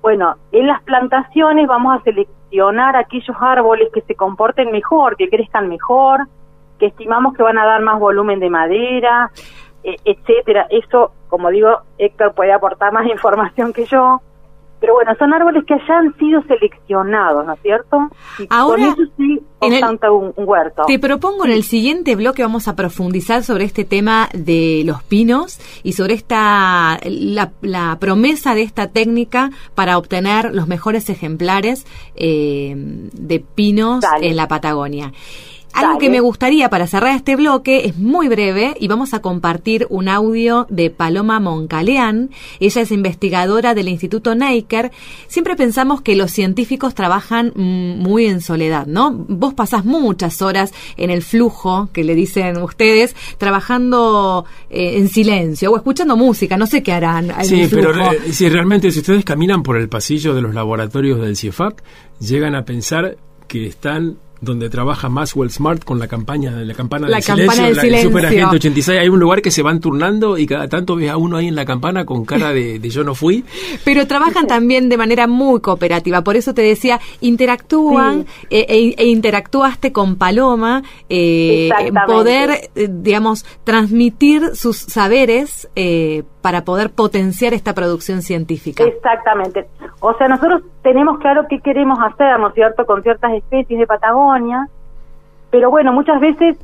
bueno, 0.00 0.36
en 0.52 0.66
las 0.66 0.82
plantaciones 0.82 1.66
vamos 1.66 2.00
a 2.00 2.02
seleccionar 2.04 2.96
aquellos 2.96 3.36
árboles 3.38 3.90
que 3.92 4.00
se 4.00 4.14
comporten 4.14 4.70
mejor, 4.70 5.18
que 5.18 5.28
crezcan 5.28 5.68
mejor, 5.68 6.26
que 6.78 6.86
estimamos 6.86 7.34
que 7.34 7.42
van 7.42 7.58
a 7.58 7.66
dar 7.66 7.82
más 7.82 8.00
volumen 8.00 8.40
de 8.40 8.48
madera, 8.48 9.30
eh, 9.84 9.96
etcétera. 10.06 10.68
Eso, 10.70 11.12
como 11.28 11.50
digo, 11.50 11.80
Héctor 11.98 12.32
puede 12.32 12.54
aportar 12.54 12.94
más 12.94 13.06
información 13.10 13.74
que 13.74 13.84
yo. 13.84 14.22
Pero 14.80 14.94
bueno, 14.94 15.12
son 15.18 15.32
árboles 15.32 15.64
que 15.66 15.74
ya 15.88 15.98
han 15.98 16.14
sido 16.18 16.42
seleccionados, 16.42 17.46
¿no 17.46 17.54
es 17.54 17.60
cierto? 17.62 17.96
Y 18.38 18.46
Ahora, 18.50 18.94
con 18.94 19.02
eso 19.04 19.12
sí 19.16 19.40
en 19.62 19.72
el- 19.72 19.84
un, 20.12 20.32
un 20.36 20.48
huerto. 20.48 20.82
Te 20.86 20.98
propongo 20.98 21.44
en 21.46 21.52
el 21.52 21.62
siguiente 21.64 22.14
bloque 22.14 22.42
vamos 22.42 22.68
a 22.68 22.76
profundizar 22.76 23.42
sobre 23.42 23.64
este 23.64 23.84
tema 23.84 24.28
de 24.34 24.82
los 24.84 25.02
pinos 25.02 25.58
y 25.82 25.92
sobre 25.94 26.14
esta 26.14 26.98
la, 27.04 27.52
la 27.62 27.96
promesa 27.98 28.54
de 28.54 28.62
esta 28.62 28.88
técnica 28.88 29.50
para 29.74 29.96
obtener 29.98 30.54
los 30.54 30.68
mejores 30.68 31.08
ejemplares 31.08 31.86
eh, 32.14 32.74
de 32.76 33.40
pinos 33.40 34.00
Dale. 34.02 34.28
en 34.28 34.36
la 34.36 34.46
Patagonia. 34.46 35.12
Algo 35.76 35.92
Dale. 35.92 36.00
que 36.00 36.10
me 36.10 36.20
gustaría 36.20 36.70
para 36.70 36.86
cerrar 36.86 37.14
este 37.14 37.36
bloque 37.36 37.86
es 37.86 37.96
muy 37.98 38.28
breve 38.28 38.74
y 38.80 38.88
vamos 38.88 39.14
a 39.14 39.20
compartir 39.20 39.86
un 39.90 40.08
audio 40.08 40.66
de 40.70 40.90
Paloma 40.90 41.38
Moncaleán. 41.38 42.30
Ella 42.60 42.80
es 42.82 42.90
investigadora 42.90 43.74
del 43.74 43.88
Instituto 43.88 44.34
Neiker. 44.34 44.90
Siempre 45.28 45.54
pensamos 45.54 46.00
que 46.00 46.16
los 46.16 46.30
científicos 46.30 46.94
trabajan 46.94 47.52
mm, 47.54 47.98
muy 48.02 48.26
en 48.26 48.40
soledad, 48.40 48.86
¿no? 48.86 49.12
Vos 49.12 49.54
pasás 49.54 49.84
muchas 49.84 50.40
horas 50.42 50.72
en 50.96 51.10
el 51.10 51.22
flujo, 51.22 51.88
que 51.92 52.04
le 52.04 52.14
dicen 52.14 52.56
ustedes, 52.62 53.14
trabajando 53.36 54.44
eh, 54.70 54.96
en 54.98 55.08
silencio 55.08 55.72
o 55.72 55.76
escuchando 55.76 56.16
música, 56.16 56.56
no 56.56 56.66
sé 56.66 56.82
qué 56.82 56.92
harán. 56.92 57.32
Sí, 57.44 57.66
pero 57.70 57.92
re- 57.92 58.32
si 58.32 58.48
realmente 58.48 58.90
si 58.90 59.00
ustedes 59.00 59.24
caminan 59.24 59.62
por 59.62 59.76
el 59.76 59.88
pasillo 59.88 60.34
de 60.34 60.40
los 60.42 60.54
laboratorios 60.54 61.20
del 61.20 61.36
CIEFAP, 61.36 61.80
llegan 62.20 62.54
a 62.54 62.64
pensar 62.64 63.16
que 63.46 63.66
están 63.66 64.16
donde 64.40 64.68
trabaja 64.68 65.08
Maxwell 65.08 65.50
Smart 65.50 65.84
con 65.84 65.98
la 65.98 66.08
campaña 66.08 66.50
la 66.50 66.74
campana 66.74 67.08
La 67.08 67.16
del 67.16 67.24
campana 67.24 67.52
silencio, 67.52 67.66
del 67.66 67.76
la 67.76 67.82
silencio. 67.82 68.10
Super 68.10 68.26
Agente 68.26 68.56
86, 68.56 68.98
hay 69.00 69.08
un 69.08 69.20
lugar 69.20 69.42
que 69.42 69.50
se 69.50 69.62
van 69.62 69.80
turnando 69.80 70.38
y 70.38 70.46
cada 70.46 70.68
tanto 70.68 70.96
ves 70.96 71.10
a 71.10 71.16
uno 71.16 71.36
ahí 71.36 71.48
en 71.48 71.54
la 71.54 71.64
campana 71.64 72.04
con 72.04 72.24
cara 72.24 72.52
de, 72.52 72.78
de 72.78 72.90
yo 72.90 73.04
no 73.04 73.14
fui. 73.14 73.44
Pero 73.84 74.06
trabajan 74.06 74.46
también 74.46 74.88
de 74.88 74.96
manera 74.96 75.26
muy 75.26 75.60
cooperativa. 75.60 76.22
Por 76.22 76.36
eso 76.36 76.54
te 76.54 76.62
decía, 76.62 77.00
interactúan 77.20 78.26
eh, 78.50 78.66
e, 78.68 78.94
e 78.96 79.06
interactuaste 79.06 79.92
con 79.92 80.16
Paloma 80.16 80.82
eh, 81.08 81.70
poder, 82.06 82.70
eh, 82.74 82.88
digamos, 82.90 83.44
transmitir 83.64 84.54
sus 84.54 84.76
saberes 84.76 85.68
eh, 85.76 86.24
para 86.46 86.62
poder 86.62 86.90
potenciar 86.94 87.54
esta 87.54 87.74
producción 87.74 88.22
científica. 88.22 88.84
Exactamente. 88.84 89.66
O 89.98 90.14
sea, 90.14 90.28
nosotros 90.28 90.62
tenemos 90.80 91.18
claro 91.18 91.48
qué 91.48 91.58
queremos 91.58 91.98
hacer, 91.98 92.38
¿no 92.38 92.50
es 92.50 92.54
cierto?, 92.54 92.86
con 92.86 93.02
ciertas 93.02 93.32
especies 93.32 93.80
de 93.80 93.84
Patagonia, 93.84 94.68
pero 95.50 95.70
bueno, 95.70 95.92
muchas 95.92 96.20
veces 96.20 96.56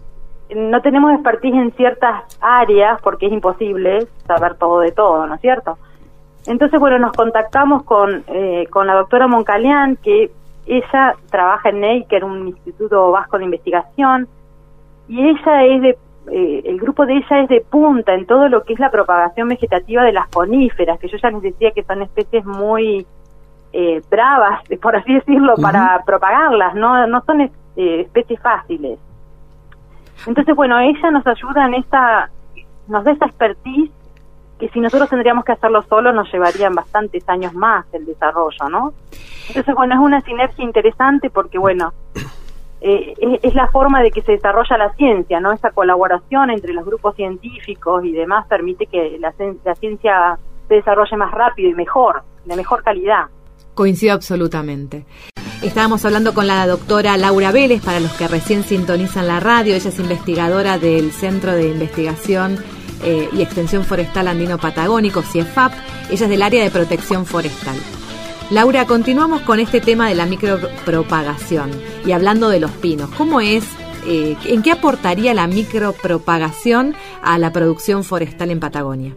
no 0.54 0.80
tenemos 0.82 1.12
expertise 1.14 1.56
en 1.56 1.72
ciertas 1.72 2.38
áreas 2.40 3.00
porque 3.02 3.26
es 3.26 3.32
imposible 3.32 4.06
saber 4.24 4.54
todo 4.54 4.78
de 4.78 4.92
todo, 4.92 5.26
¿no 5.26 5.34
es 5.34 5.40
cierto? 5.40 5.76
Entonces, 6.46 6.78
bueno, 6.78 7.00
nos 7.00 7.10
contactamos 7.16 7.82
con, 7.82 8.22
eh, 8.28 8.68
con 8.70 8.86
la 8.86 8.94
doctora 8.94 9.26
Moncalián, 9.26 9.96
que 9.96 10.30
ella 10.64 11.16
trabaja 11.28 11.70
en 11.70 11.80
Neiker, 11.80 12.22
un 12.22 12.46
instituto 12.46 13.10
vasco 13.10 13.36
de 13.36 13.46
investigación, 13.46 14.28
y 15.08 15.28
ella 15.28 15.64
es 15.64 15.82
de, 15.82 15.98
eh, 16.30 16.62
el 16.64 16.78
grupo 16.78 17.04
de 17.06 17.14
ella 17.16 17.40
es 17.42 17.48
de 17.48 17.60
punta 17.62 18.14
en 18.14 18.26
todo 18.26 18.48
lo 18.48 18.62
que 18.64 18.74
es 18.74 18.78
la 18.78 18.90
propagación 18.90 19.48
vegetativa 19.48 20.02
de 20.04 20.12
las 20.12 20.28
coníferas, 20.28 20.98
que 20.98 21.08
yo 21.08 21.16
ya 21.18 21.30
les 21.30 21.42
decía 21.42 21.72
que 21.72 21.82
son 21.82 22.02
especies 22.02 22.44
muy 22.44 23.06
eh, 23.72 24.00
bravas, 24.10 24.60
por 24.82 24.94
así 24.96 25.14
decirlo, 25.14 25.54
para 25.56 26.02
propagarlas, 26.04 26.74
no, 26.74 27.06
no 27.06 27.22
son 27.24 27.40
es- 27.42 27.52
eh, 27.76 28.02
especies 28.02 28.40
fáciles. 28.40 28.98
Entonces, 30.26 30.54
bueno, 30.54 30.78
ella 30.78 31.10
nos 31.10 31.26
ayuda 31.26 31.66
en 31.66 31.74
esta, 31.74 32.30
nos 32.86 33.02
da 33.04 33.12
esa 33.12 33.26
expertise 33.26 33.90
que 34.58 34.68
si 34.68 34.78
nosotros 34.78 35.08
tendríamos 35.10 35.44
que 35.44 35.52
hacerlo 35.52 35.82
solo 35.82 36.12
nos 36.12 36.32
llevarían 36.32 36.74
bastantes 36.74 37.28
años 37.28 37.52
más 37.54 37.84
el 37.92 38.04
desarrollo, 38.06 38.68
¿no? 38.70 38.92
Entonces, 39.48 39.74
bueno, 39.74 39.94
es 39.94 40.00
una 40.00 40.20
sinergia 40.20 40.64
interesante 40.64 41.30
porque, 41.30 41.58
bueno, 41.58 41.92
eh, 42.84 43.38
es, 43.42 43.54
la 43.54 43.68
forma 43.68 44.02
de 44.02 44.10
que 44.10 44.22
se 44.22 44.32
desarrolla 44.32 44.76
la 44.76 44.92
ciencia, 44.94 45.40
¿no? 45.40 45.52
Esa 45.52 45.70
colaboración 45.70 46.50
entre 46.50 46.72
los 46.72 46.84
grupos 46.84 47.14
científicos 47.14 48.04
y 48.04 48.12
demás 48.12 48.46
permite 48.48 48.86
que 48.86 49.18
la 49.20 49.32
ciencia 49.76 50.38
se 50.68 50.74
desarrolle 50.74 51.16
más 51.16 51.30
rápido 51.30 51.70
y 51.70 51.74
mejor, 51.74 52.22
de 52.44 52.56
mejor 52.56 52.82
calidad. 52.82 53.26
Coincido 53.74 54.14
absolutamente. 54.14 55.06
Estábamos 55.62 56.04
hablando 56.04 56.34
con 56.34 56.48
la 56.48 56.66
doctora 56.66 57.16
Laura 57.16 57.52
Vélez, 57.52 57.82
para 57.84 58.00
los 58.00 58.12
que 58.14 58.26
recién 58.26 58.64
sintonizan 58.64 59.28
la 59.28 59.38
radio. 59.38 59.76
Ella 59.76 59.90
es 59.90 60.00
investigadora 60.00 60.76
del 60.76 61.12
Centro 61.12 61.52
de 61.52 61.68
Investigación 61.68 62.56
eh, 63.04 63.28
y 63.32 63.42
Extensión 63.42 63.84
Forestal 63.84 64.26
Andino 64.26 64.58
Patagónico, 64.58 65.22
CIEFAP. 65.22 65.72
Ella 66.10 66.24
es 66.24 66.28
del 66.28 66.42
área 66.42 66.64
de 66.64 66.70
protección 66.70 67.26
forestal. 67.26 67.76
Laura, 68.52 68.84
continuamos 68.84 69.40
con 69.40 69.60
este 69.60 69.80
tema 69.80 70.10
de 70.10 70.14
la 70.14 70.26
micropropagación 70.26 71.70
y 72.04 72.12
hablando 72.12 72.50
de 72.50 72.60
los 72.60 72.70
pinos. 72.70 73.08
¿Cómo 73.16 73.40
es, 73.40 73.64
eh, 74.06 74.36
en 74.44 74.60
qué 74.60 74.72
aportaría 74.72 75.32
la 75.32 75.46
micropropagación 75.46 76.92
a 77.24 77.38
la 77.38 77.50
producción 77.50 78.04
forestal 78.04 78.50
en 78.50 78.60
Patagonia? 78.60 79.14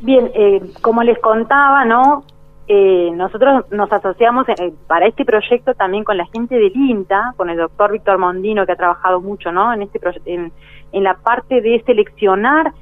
Bien, 0.00 0.30
eh, 0.34 0.62
como 0.80 1.02
les 1.02 1.18
contaba, 1.18 1.84
¿no? 1.84 2.24
Eh, 2.66 3.10
nosotros 3.14 3.70
nos 3.70 3.92
asociamos 3.92 4.48
eh, 4.48 4.72
para 4.86 5.06
este 5.06 5.26
proyecto 5.26 5.74
también 5.74 6.02
con 6.02 6.16
la 6.16 6.24
gente 6.24 6.54
del 6.54 6.74
INTA, 6.74 7.34
con 7.36 7.50
el 7.50 7.58
doctor 7.58 7.92
Víctor 7.92 8.16
Mondino, 8.16 8.64
que 8.64 8.72
ha 8.72 8.76
trabajado 8.76 9.20
mucho, 9.20 9.52
¿no? 9.52 9.70
En, 9.74 9.82
este 9.82 10.00
en, 10.24 10.50
en 10.92 11.04
la 11.04 11.18
parte 11.18 11.60
de 11.60 11.82
seleccionar 11.84 12.72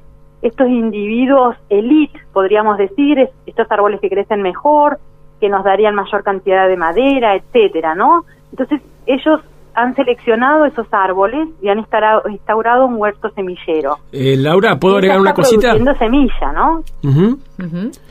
estos 0.41 0.69
individuos 0.69 1.57
elite, 1.67 2.17
podríamos 2.31 2.77
decir, 2.77 3.29
estos 3.45 3.69
árboles 3.69 3.99
que 3.99 4.09
crecen 4.09 4.41
mejor, 4.41 4.99
que 5.43 5.49
nos 5.49 5.65
darían 5.65 5.93
mayor 5.93 6.23
cantidad 6.23 6.69
de 6.69 6.77
madera, 6.77 7.35
etcétera, 7.35 7.95
¿no? 7.95 8.23
Entonces, 8.51 8.79
ellos 9.05 9.41
han 9.73 9.93
seleccionado 9.93 10.63
esos 10.63 10.87
árboles 10.93 11.49
y 11.61 11.67
han 11.67 11.79
instaurado, 11.79 12.85
un 12.85 12.95
huerto 12.95 13.29
semillero. 13.31 13.97
Eh, 14.13 14.37
Laura, 14.37 14.79
¿puedo 14.79 14.95
agregar 14.95 15.19
una 15.19 15.33
cosita? 15.33 15.73
Produciendo 15.73 15.95
semilla, 15.95 16.53
¿no? 16.53 16.83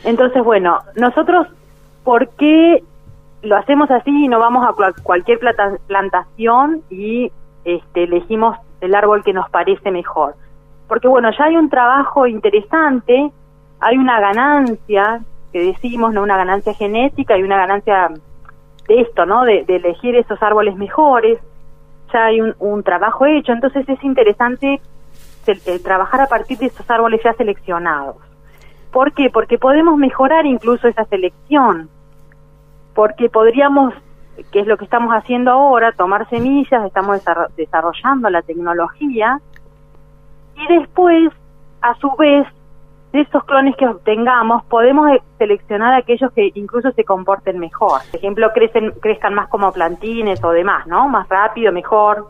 Entonces, 0.05 0.45
bueno, 0.45 0.81
nosotros, 0.95 1.47
¿por 2.05 2.29
qué 2.37 2.85
lo 3.41 3.57
hacemos 3.57 3.91
así 3.91 4.11
y 4.11 4.29
no 4.29 4.39
vamos 4.39 4.67
a 4.69 4.93
cualquier 5.03 5.39
plantación 5.87 6.83
y 6.91 7.33
este, 7.65 8.05
elegimos 8.05 8.59
el 8.83 8.95
árbol 8.95 9.25
que 9.25 9.33
nos 9.33 9.49
parece 9.49 9.91
mejor? 9.91 10.35
Porque, 10.87 11.09
bueno, 11.09 11.31
ya 11.39 11.47
hay 11.47 11.57
un 11.57 11.71
trabajo 11.71 12.27
interesante, 12.27 13.33
hay 13.81 13.97
una 13.97 14.21
ganancia, 14.21 15.23
que 15.53 15.61
decimos, 15.61 16.13
¿no? 16.13 16.23
Una 16.23 16.37
ganancia 16.37 16.75
genética 16.75 17.37
y 17.37 17.43
una 17.43 17.57
ganancia 17.57 18.11
de 18.89 19.01
esto, 19.01 19.27
¿no? 19.27 19.45
De, 19.45 19.65
elegir 19.69 20.17
esos 20.17 20.43
árboles 20.43 20.77
mejores 20.77 21.39
ya 22.13 22.27
hay 22.27 22.41
un, 22.41 22.83
trabajo 22.83 23.25
hecho, 23.25 23.53
entonces 23.53 23.89
es 23.89 24.03
interesante 24.05 24.81
trabajar 25.83 26.21
a 26.21 26.27
partir 26.27 26.59
de 26.59 26.67
esos 26.67 26.89
árboles 26.91 27.23
ya 27.25 27.33
seleccionados. 27.35 28.17
¿Por 28.91 29.13
qué? 29.13 29.31
Porque 29.31 29.57
podemos 29.57 29.97
mejorar 29.97 30.45
incluso 30.45 30.89
esa 30.89 31.05
selección, 31.07 31.89
porque 32.95 33.31
podríamos, 33.31 33.95
que 34.51 34.61
es 34.61 34.67
lo 34.67 34.77
que 34.77 34.85
estamos 34.85 35.11
haciendo 35.15 35.53
ahora, 35.53 35.93
tomar 35.93 36.29
semillas, 36.29 36.85
estamos 36.85 37.23
desarrollando 37.57 38.29
la 38.29 38.43
tecnología, 38.43 39.41
y 40.55 40.79
después, 40.79 41.33
a 41.81 41.95
su 41.95 42.11
vez, 42.19 42.47
de 43.13 43.21
esos 43.21 43.45
clones 43.45 43.77
que 43.77 43.87
obtengamos, 43.87 44.65
podemos 44.65 45.11
e-, 45.11 45.23
seleccionar 45.39 45.95
aquellos 45.95 46.33
que 46.33 46.51
incluso 46.55 46.91
se 46.93 47.05
comporten 47.05 47.59
mejor. 47.59 48.01
Por 48.11 48.19
ejemplo, 48.19 48.49
crecen, 48.55 48.93
crezcan 49.01 49.35
más 49.35 49.49
como 49.49 49.71
plantines 49.73 50.43
o 50.43 50.51
demás, 50.51 50.87
¿no? 50.87 51.09
Más 51.09 51.29
rápido, 51.29 51.73
mejor. 51.73 52.29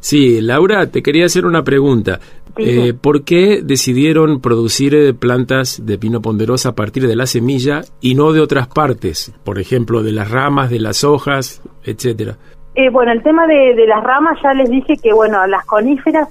Sí, 0.00 0.40
Laura, 0.40 0.86
te 0.90 1.02
quería 1.02 1.26
hacer 1.26 1.44
una 1.44 1.64
pregunta. 1.64 2.20
Eh, 2.56 2.92
¿Por 2.92 3.24
qué 3.24 3.60
decidieron 3.62 4.40
producir 4.40 4.94
eh, 4.94 5.14
plantas 5.14 5.84
de 5.84 5.98
pino 5.98 6.20
ponderosa 6.20 6.70
a 6.70 6.74
partir 6.74 7.06
de 7.06 7.14
la 7.14 7.26
semilla 7.26 7.82
y 8.00 8.14
no 8.14 8.32
de 8.32 8.40
otras 8.40 8.68
partes? 8.68 9.32
Por 9.44 9.60
ejemplo, 9.60 10.02
de 10.02 10.12
las 10.12 10.30
ramas, 10.30 10.70
de 10.70 10.80
las 10.80 11.04
hojas, 11.04 11.62
etcétera. 11.84 12.36
Eh, 12.74 12.90
bueno, 12.90 13.12
el 13.12 13.22
tema 13.22 13.46
de, 13.46 13.74
de 13.74 13.86
las 13.86 14.02
ramas 14.02 14.38
ya 14.42 14.54
les 14.54 14.70
dije 14.70 14.94
que, 15.02 15.12
bueno, 15.12 15.44
las 15.46 15.64
coníferas 15.66 16.28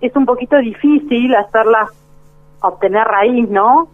es 0.00 0.14
un 0.16 0.26
poquito 0.26 0.56
difícil 0.58 1.34
hacerlas 1.34 1.90
obtener 2.68 3.06
raíz, 3.06 3.48
¿no? 3.48 3.88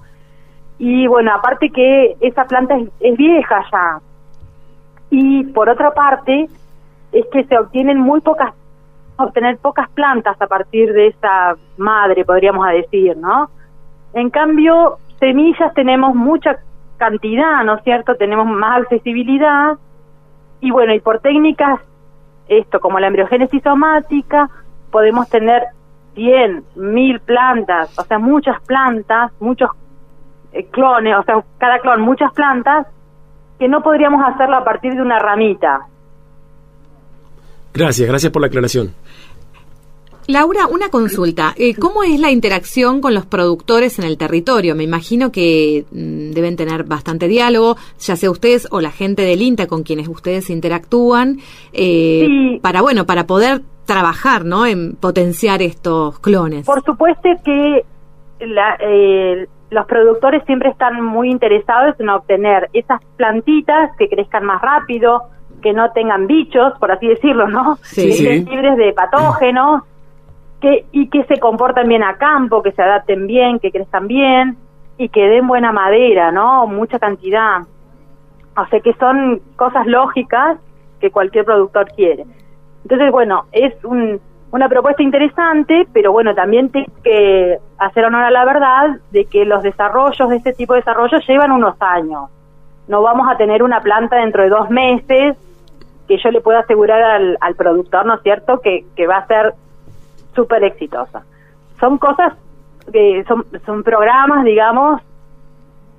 Y 0.78 1.06
bueno, 1.06 1.32
aparte 1.34 1.70
que 1.70 2.16
esa 2.20 2.44
planta 2.46 2.76
es, 3.00 3.16
vieja 3.16 3.64
ya. 3.70 4.00
Y 5.10 5.44
por 5.44 5.68
otra 5.68 5.92
parte, 5.92 6.48
es 7.12 7.26
que 7.32 7.44
se 7.44 7.58
obtienen 7.58 7.98
muy 7.98 8.20
pocas, 8.20 8.54
obtener 9.16 9.58
pocas 9.58 9.90
plantas 9.90 10.40
a 10.40 10.46
partir 10.46 10.92
de 10.92 11.08
esa 11.08 11.56
madre, 11.76 12.24
podríamos 12.24 12.66
decir, 12.68 13.16
¿no? 13.16 13.50
En 14.14 14.30
cambio, 14.30 14.96
semillas 15.18 15.74
tenemos 15.74 16.14
mucha 16.14 16.58
cantidad, 16.96 17.62
¿no 17.64 17.74
es 17.74 17.82
cierto? 17.84 18.14
Tenemos 18.14 18.46
más 18.46 18.82
accesibilidad. 18.82 19.76
Y 20.60 20.70
bueno, 20.70 20.94
y 20.94 21.00
por 21.00 21.20
técnicas, 21.20 21.80
esto 22.48 22.80
como 22.80 22.98
la 22.98 23.08
embriogénesis 23.08 23.62
somática, 23.62 24.48
podemos 24.90 25.28
tener 25.28 25.62
100, 26.14 26.64
mil 26.76 27.20
plantas, 27.20 27.96
o 27.98 28.04
sea, 28.04 28.18
muchas 28.18 28.60
plantas, 28.62 29.32
muchos 29.40 29.70
eh, 30.52 30.66
clones, 30.70 31.16
o 31.16 31.22
sea, 31.22 31.42
cada 31.58 31.78
clon, 31.78 32.00
muchas 32.00 32.32
plantas, 32.32 32.86
que 33.58 33.68
no 33.68 33.82
podríamos 33.82 34.22
hacerlo 34.24 34.56
a 34.56 34.64
partir 34.64 34.94
de 34.94 35.02
una 35.02 35.18
ramita. 35.18 35.86
Gracias, 37.72 38.08
gracias 38.08 38.32
por 38.32 38.42
la 38.42 38.48
aclaración. 38.48 38.92
Laura, 40.26 40.68
una 40.68 40.90
consulta. 40.90 41.54
Eh, 41.56 41.74
¿Cómo 41.74 42.04
es 42.04 42.20
la 42.20 42.30
interacción 42.30 43.00
con 43.00 43.14
los 43.14 43.26
productores 43.26 43.98
en 43.98 44.04
el 44.04 44.16
territorio? 44.16 44.76
Me 44.76 44.84
imagino 44.84 45.32
que 45.32 45.84
mm, 45.90 46.30
deben 46.30 46.56
tener 46.56 46.84
bastante 46.84 47.26
diálogo, 47.26 47.76
ya 47.98 48.14
sea 48.14 48.30
ustedes 48.30 48.68
o 48.70 48.80
la 48.80 48.92
gente 48.92 49.22
del 49.22 49.42
INTA 49.42 49.66
con 49.66 49.82
quienes 49.82 50.06
ustedes 50.06 50.48
interactúan, 50.50 51.40
eh, 51.72 52.58
para 52.62 52.80
bueno, 52.80 53.06
para 53.06 53.26
poder 53.26 53.62
trabajar, 53.90 54.44
¿no? 54.44 54.66
En 54.66 54.94
potenciar 54.94 55.62
estos 55.62 56.20
clones. 56.20 56.64
Por 56.64 56.80
supuesto 56.84 57.28
que 57.44 57.84
eh, 58.38 59.48
los 59.70 59.86
productores 59.86 60.44
siempre 60.44 60.70
están 60.70 61.02
muy 61.02 61.28
interesados 61.28 61.98
en 61.98 62.08
obtener 62.08 62.70
esas 62.72 63.00
plantitas 63.16 63.90
que 63.98 64.08
crezcan 64.08 64.44
más 64.44 64.62
rápido, 64.62 65.24
que 65.60 65.72
no 65.72 65.90
tengan 65.90 66.28
bichos, 66.28 66.72
por 66.78 66.92
así 66.92 67.08
decirlo, 67.08 67.48
¿no? 67.48 67.78
Sí, 67.82 68.44
libres 68.48 68.76
de 68.76 68.92
patógenos, 68.92 69.82
que 70.60 70.86
y 70.92 71.08
que 71.08 71.24
se 71.24 71.40
comporten 71.40 71.88
bien 71.88 72.04
a 72.04 72.16
campo, 72.16 72.62
que 72.62 72.70
se 72.70 72.82
adapten 72.82 73.26
bien, 73.26 73.58
que 73.58 73.72
crezcan 73.72 74.06
bien 74.06 74.56
y 74.98 75.08
que 75.08 75.26
den 75.26 75.48
buena 75.48 75.72
madera, 75.72 76.30
¿no? 76.30 76.68
Mucha 76.68 77.00
cantidad. 77.00 77.62
O 78.56 78.66
sea 78.68 78.78
que 78.78 78.92
son 78.94 79.40
cosas 79.56 79.84
lógicas 79.88 80.58
que 81.00 81.10
cualquier 81.10 81.44
productor 81.44 81.88
quiere. 81.96 82.24
Entonces, 82.82 83.10
bueno, 83.12 83.44
es 83.52 83.74
una 83.84 84.68
propuesta 84.68 85.02
interesante, 85.02 85.86
pero 85.92 86.12
bueno, 86.12 86.34
también 86.34 86.70
tengo 86.70 86.92
que 87.04 87.58
hacer 87.78 88.04
honor 88.04 88.24
a 88.24 88.30
la 88.30 88.44
verdad 88.44 88.96
de 89.10 89.24
que 89.26 89.44
los 89.44 89.62
desarrollos 89.62 90.28
de 90.28 90.36
este 90.36 90.52
tipo 90.52 90.74
de 90.74 90.80
desarrollos 90.80 91.26
llevan 91.28 91.52
unos 91.52 91.76
años. 91.80 92.30
No 92.88 93.02
vamos 93.02 93.28
a 93.30 93.36
tener 93.36 93.62
una 93.62 93.80
planta 93.80 94.16
dentro 94.16 94.42
de 94.42 94.48
dos 94.48 94.70
meses 94.70 95.36
que 96.08 96.18
yo 96.18 96.30
le 96.30 96.40
pueda 96.40 96.60
asegurar 96.60 97.02
al, 97.02 97.38
al 97.40 97.54
productor, 97.54 98.04
¿no 98.04 98.14
es 98.14 98.22
cierto?, 98.22 98.60
que, 98.60 98.84
que 98.96 99.06
va 99.06 99.18
a 99.18 99.26
ser 99.26 99.54
súper 100.34 100.64
exitosa. 100.64 101.22
Son 101.78 101.98
cosas, 101.98 102.34
que 102.92 103.24
son, 103.28 103.46
son 103.64 103.84
programas, 103.84 104.44
digamos, 104.44 105.00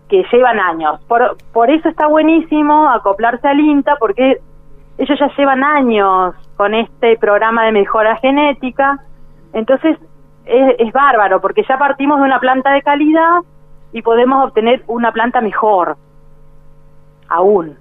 que 0.10 0.26
llevan 0.30 0.60
años. 0.60 1.00
Por, 1.08 1.38
por 1.54 1.70
eso 1.70 1.88
está 1.88 2.08
buenísimo 2.08 2.90
acoplarse 2.90 3.48
al 3.48 3.62
INTA, 3.62 3.96
porque 3.98 4.42
ellos 4.98 5.20
ya 5.20 5.30
llevan 5.36 5.64
años 5.64 6.36
con 6.58 6.74
este 6.74 7.18
programa 7.18 7.66
de 7.66 7.72
mejora 7.72 8.18
genética, 8.18 9.00
entonces 9.54 9.98
es, 10.46 10.92
bárbaro 10.92 11.42
porque 11.42 11.64
ya 11.68 11.78
partimos 11.78 12.20
de 12.20 12.26
una 12.26 12.40
planta 12.40 12.72
de 12.72 12.82
calidad 12.82 13.42
y 13.94 14.02
podemos 14.02 14.46
obtener 14.46 14.84
una 14.88 15.12
planta 15.12 15.42
mejor 15.42 15.98
aún. 17.28 17.78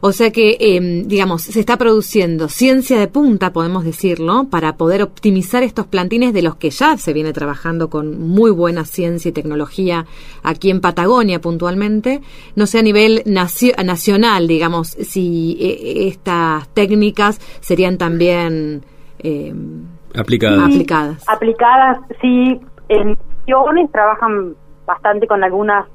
O 0.00 0.12
sea 0.12 0.30
que, 0.30 0.56
em, 0.60 1.06
digamos, 1.06 1.42
se 1.42 1.60
está 1.60 1.76
produciendo 1.76 2.48
ciencia 2.48 2.98
de 2.98 3.08
punta, 3.08 3.52
podemos 3.52 3.84
decirlo, 3.84 4.46
para 4.50 4.76
poder 4.76 5.02
optimizar 5.02 5.62
estos 5.62 5.86
plantines 5.86 6.32
de 6.32 6.42
los 6.42 6.56
que 6.56 6.70
ya 6.70 6.96
se 6.96 7.12
viene 7.12 7.32
trabajando 7.32 7.90
con 7.90 8.18
muy 8.18 8.50
buena 8.50 8.84
ciencia 8.84 9.28
y 9.28 9.32
tecnología 9.32 10.06
aquí 10.42 10.70
en 10.70 10.80
Patagonia 10.80 11.40
puntualmente, 11.40 12.22
no 12.54 12.66
sé 12.66 12.78
a 12.78 12.82
nivel 12.82 13.22
nacional, 13.26 14.48
digamos, 14.48 14.88
si 14.88 15.58
eh, 15.60 16.08
estas 16.08 16.68
técnicas 16.68 17.40
serían 17.60 17.98
también 17.98 18.84
em, 19.18 19.84
aplicadas. 20.14 20.64
aplicadas. 20.64 21.24
Aplicadas, 21.28 21.98
sí, 22.20 22.60
en 22.88 23.16
misiones 23.46 23.90
trabajan 23.92 24.54
bastante 24.86 25.26
con 25.26 25.42
algunas 25.42 25.86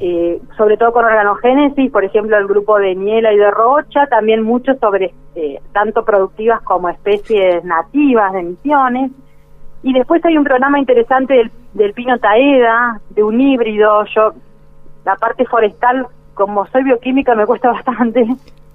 eh, 0.00 0.40
sobre 0.56 0.76
todo 0.76 0.92
con 0.92 1.04
organogénesis, 1.04 1.90
por 1.90 2.04
ejemplo, 2.04 2.36
el 2.36 2.46
grupo 2.46 2.78
de 2.78 2.94
Miela 2.94 3.32
y 3.32 3.36
de 3.36 3.50
Rocha, 3.50 4.06
también 4.06 4.42
mucho 4.42 4.74
sobre 4.80 5.14
eh, 5.34 5.60
tanto 5.72 6.04
productivas 6.04 6.62
como 6.62 6.88
especies 6.88 7.64
nativas 7.64 8.32
de 8.32 8.40
emisiones. 8.40 9.12
Y 9.82 9.92
después 9.92 10.24
hay 10.24 10.36
un 10.36 10.44
programa 10.44 10.78
interesante 10.78 11.34
del, 11.34 11.50
del 11.74 11.92
pino 11.92 12.18
taeda, 12.18 13.00
de 13.10 13.22
un 13.22 13.40
híbrido. 13.40 14.04
Yo, 14.14 14.32
la 15.04 15.16
parte 15.16 15.44
forestal, 15.44 16.06
como 16.34 16.66
soy 16.66 16.84
bioquímica, 16.84 17.34
me 17.34 17.46
cuesta 17.46 17.68
bastante, 17.72 18.26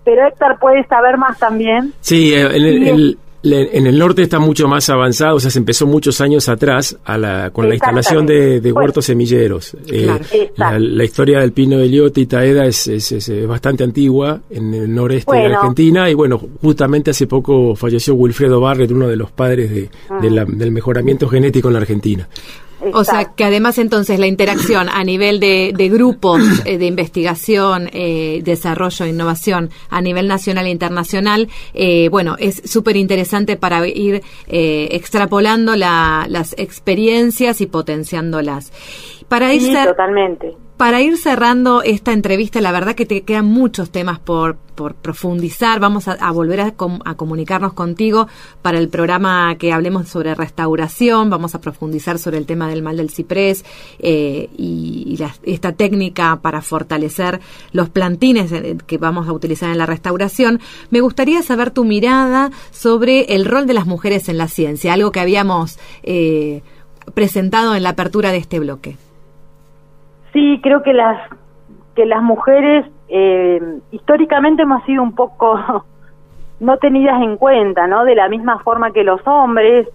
pero 0.04 0.28
Héctor 0.28 0.58
puede 0.60 0.86
saber 0.86 1.18
más 1.18 1.38
también. 1.40 1.94
Sí, 2.00 2.34
el, 2.34 2.66
el, 2.66 3.18
en 3.44 3.88
el 3.88 3.98
norte 3.98 4.22
está 4.22 4.40
mucho 4.40 4.68
más 4.68 4.90
avanzado, 4.90 5.36
o 5.36 5.40
sea, 5.40 5.50
se 5.50 5.60
empezó 5.60 5.88
muchos 5.88 6.20
años 6.22 6.50
atrás 6.50 6.98
a 7.06 7.18
la, 7.18 7.52
con 7.52 7.70
la 7.70 7.76
instalación 7.76 8.26
de, 8.26 8.72
huertos 8.72 9.06
semilleros. 9.06 9.76
Eh, 9.88 10.08
la, 10.56 11.04
historia 11.04 11.40
del 11.40 11.54
pino 11.54 11.78
de 11.78 11.88
Liote 11.88 12.22
y 12.22 12.26
Taeda 12.26 12.66
es, 12.66 12.88
es, 12.88 13.48
bastante 13.48 13.84
antigua 13.84 14.42
en 14.50 14.74
el 14.74 14.94
noreste 14.94 15.36
de 15.36 15.46
Argentina 15.56 16.10
y 16.10 16.14
bueno, 16.14 16.40
justamente 16.62 17.12
hace 17.12 17.28
poco 17.28 17.76
falleció 17.76 18.14
Wilfredo 18.16 18.60
Barrett, 18.60 18.92
uno 18.92 19.08
de 19.08 19.16
los 19.16 19.32
padres 19.32 19.72
de, 19.72 19.90
ah. 20.10 20.20
del 20.22 20.72
mejoramiento 20.72 21.28
genético 21.28 21.70
en 21.70 21.74
la 21.74 21.80
Argentina. 21.80 22.28
O 22.94 23.04
sea, 23.04 23.34
que 23.36 23.44
además 23.44 23.78
entonces 23.78 24.20
la 24.20 24.28
interacción 24.28 24.90
a 24.90 25.04
nivel 25.04 25.40
de, 25.40 25.90
grupos 25.92 26.42
eh, 26.66 26.78
de 26.78 26.86
investigación, 26.86 27.90
eh, 27.94 28.42
desarrollo 28.44 29.06
innovación 29.06 29.70
a 29.90 30.02
nivel 30.02 30.28
nacional 30.28 30.66
e 30.68 30.70
internacional, 30.70 31.50
eh, 31.74 32.10
bueno, 32.10 32.36
es 32.40 32.62
súper 32.66 32.96
interesante 32.96 33.58
para 33.58 33.86
ir 33.88 34.22
extrapolando 34.48 35.76
las 35.76 36.54
experiencias 36.58 37.62
y 37.62 37.68
potenciándolas. 37.68 38.72
Para 39.28 39.50
sí, 39.52 39.74
totalmente. 39.86 40.69
Para 40.80 41.02
ir 41.02 41.18
cerrando 41.18 41.84
esta 41.84 42.14
entrevista, 42.14 42.62
la 42.62 42.72
verdad 42.72 42.96
que 42.96 43.06
te 43.06 43.24
quedan 43.24 43.48
muchos 43.48 43.90
temas 43.90 44.18
por, 44.18 44.56
por 44.76 44.96
profundizar. 44.96 45.82
Vamos 45.82 46.08
a, 46.08 46.32
volver 46.32 46.62
a, 46.62 46.72
comunicarnos 46.72 47.74
contigo 47.74 48.30
para 48.62 48.78
el 48.78 48.88
programa 48.88 49.54
que 49.60 49.74
hablemos 49.74 50.08
sobre 50.08 50.34
restauración. 50.36 51.30
Vamos 51.30 51.54
a 51.54 51.60
profundizar 51.60 52.18
sobre 52.18 52.38
el 52.38 52.46
tema 52.46 52.70
del 52.70 52.82
mal 52.82 52.96
del 52.96 53.10
ciprés 53.10 53.66
eh, 54.00 54.48
y, 54.58 55.22
esta 55.44 55.74
técnica 55.74 56.40
para 56.42 56.62
fortalecer 56.62 57.42
los 57.74 57.90
plantines 57.90 58.50
eh, 58.54 58.78
que 58.88 58.98
vamos 58.98 59.28
a 59.28 59.34
utilizar 59.34 59.70
en 59.72 59.80
la 59.80 59.86
restauración. 59.86 60.62
Me 60.92 61.02
gustaría 61.02 61.44
saber 61.44 61.72
tu 61.72 61.84
mirada 61.84 62.52
sobre 62.72 63.36
el 63.36 63.44
rol 63.44 63.68
de 63.68 63.74
las 63.74 63.86
mujeres 63.86 64.30
en 64.30 64.38
la 64.38 64.48
ciencia, 64.48 64.94
algo 64.94 65.12
que 65.12 65.20
habíamos 65.20 65.78
eh, 66.04 66.62
presentado 67.14 67.76
en 67.76 67.84
la 67.84 67.90
apertura 67.90 68.32
de 68.32 68.38
este 68.38 68.62
bloque. 68.62 68.96
Sí, 70.34 70.60
creo 70.62 70.84
que 70.84 70.94
las 70.94 71.20
que 71.96 72.06
las 72.06 72.22
mujeres 72.22 72.86
eh, 73.10 73.60
históricamente 73.92 74.62
hemos 74.62 74.84
sido 74.86 75.04
un 75.04 75.14
poco 75.14 75.60
no 76.60 76.78
tenidas 76.78 77.22
en 77.22 77.38
cuenta, 77.38 77.88
¿no? 77.88 78.06
De 78.06 78.16
la 78.16 78.30
misma 78.30 78.60
forma 78.60 78.92
que 78.92 79.04
los 79.04 79.26
hombres. 79.26 79.88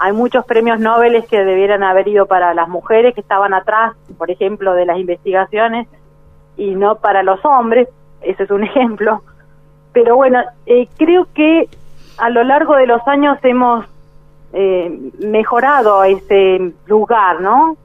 Hay 0.00 0.12
muchos 0.12 0.44
premios 0.44 0.78
Nobel 0.78 1.24
que 1.28 1.42
debieran 1.42 1.82
haber 1.82 2.06
ido 2.06 2.26
para 2.26 2.54
las 2.54 2.68
mujeres 2.68 3.14
que 3.14 3.20
estaban 3.20 3.52
atrás, 3.52 3.94
por 4.16 4.30
ejemplo, 4.30 4.74
de 4.74 4.86
las 4.86 4.98
investigaciones, 4.98 5.88
y 6.56 6.76
no 6.76 6.96
para 6.96 7.24
los 7.24 7.44
hombres. 7.44 7.88
Ese 8.20 8.44
es 8.44 8.50
un 8.50 8.62
ejemplo. 8.70 9.22
Pero 9.92 10.14
bueno, 10.14 10.40
eh, 10.66 10.86
creo 10.96 11.26
que 11.34 11.68
a 12.18 12.30
lo 12.30 12.44
largo 12.44 12.76
de 12.76 12.86
los 12.86 13.06
años 13.08 13.38
hemos 13.42 13.86
eh, 14.52 15.10
mejorado 15.20 16.04
ese 16.04 16.72
lugar, 16.86 17.40
¿no? 17.40 17.76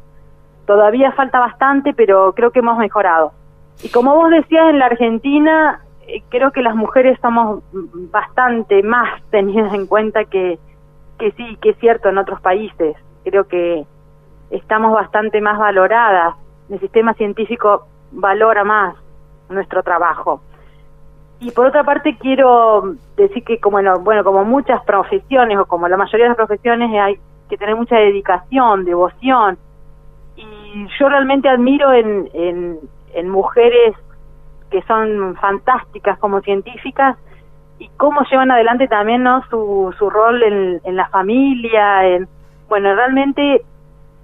Todavía 0.65 1.11
falta 1.11 1.39
bastante, 1.39 1.93
pero 1.93 2.33
creo 2.33 2.51
que 2.51 2.59
hemos 2.59 2.77
mejorado. 2.77 3.33
Y 3.83 3.89
como 3.89 4.15
vos 4.15 4.29
decías, 4.29 4.69
en 4.69 4.79
la 4.79 4.85
Argentina 4.85 5.81
eh, 6.07 6.23
creo 6.29 6.51
que 6.51 6.61
las 6.61 6.75
mujeres 6.75 7.17
somos 7.21 7.63
bastante 8.11 8.83
más 8.83 9.21
tenidas 9.29 9.73
en 9.73 9.87
cuenta 9.87 10.25
que, 10.25 10.59
que 11.17 11.31
sí, 11.31 11.57
que 11.61 11.71
es 11.71 11.77
cierto 11.79 12.09
en 12.09 12.17
otros 12.17 12.39
países. 12.41 12.95
Creo 13.23 13.47
que 13.47 13.85
estamos 14.51 14.93
bastante 14.93 15.41
más 15.41 15.57
valoradas. 15.57 16.35
El 16.69 16.79
sistema 16.79 17.13
científico 17.13 17.87
valora 18.11 18.63
más 18.63 18.95
nuestro 19.49 19.83
trabajo. 19.83 20.41
Y 21.39 21.51
por 21.51 21.65
otra 21.65 21.83
parte 21.83 22.17
quiero 22.17 22.95
decir 23.17 23.43
que 23.43 23.59
como 23.59 23.79
bueno, 23.99 24.23
como 24.23 24.45
muchas 24.45 24.81
profesiones 24.85 25.57
o 25.57 25.65
como 25.65 25.89
la 25.89 25.97
mayoría 25.97 26.25
de 26.25 26.29
las 26.29 26.37
profesiones 26.37 26.89
hay 26.97 27.19
que 27.49 27.57
tener 27.57 27.75
mucha 27.75 27.97
dedicación, 27.97 28.85
devoción 28.85 29.57
y 30.35 30.87
yo 30.99 31.09
realmente 31.09 31.49
admiro 31.49 31.93
en, 31.93 32.29
en, 32.33 33.29
mujeres 33.29 33.95
que 34.69 34.81
son 34.83 35.35
fantásticas 35.35 36.17
como 36.19 36.41
científicas 36.41 37.17
y 37.79 37.89
cómo 37.97 38.21
llevan 38.29 38.51
adelante 38.51 38.87
también 38.87 39.23
no 39.23 39.43
su, 39.49 39.93
su 39.97 40.09
rol 40.09 40.41
en, 40.43 40.81
en 40.83 40.95
la 40.95 41.07
familia 41.09 42.07
en 42.07 42.27
bueno 42.67 42.93
realmente 42.95 43.61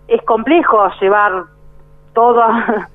es 0.07 0.21
complejo 0.23 0.89
llevar 0.99 1.43
todo 2.13 2.43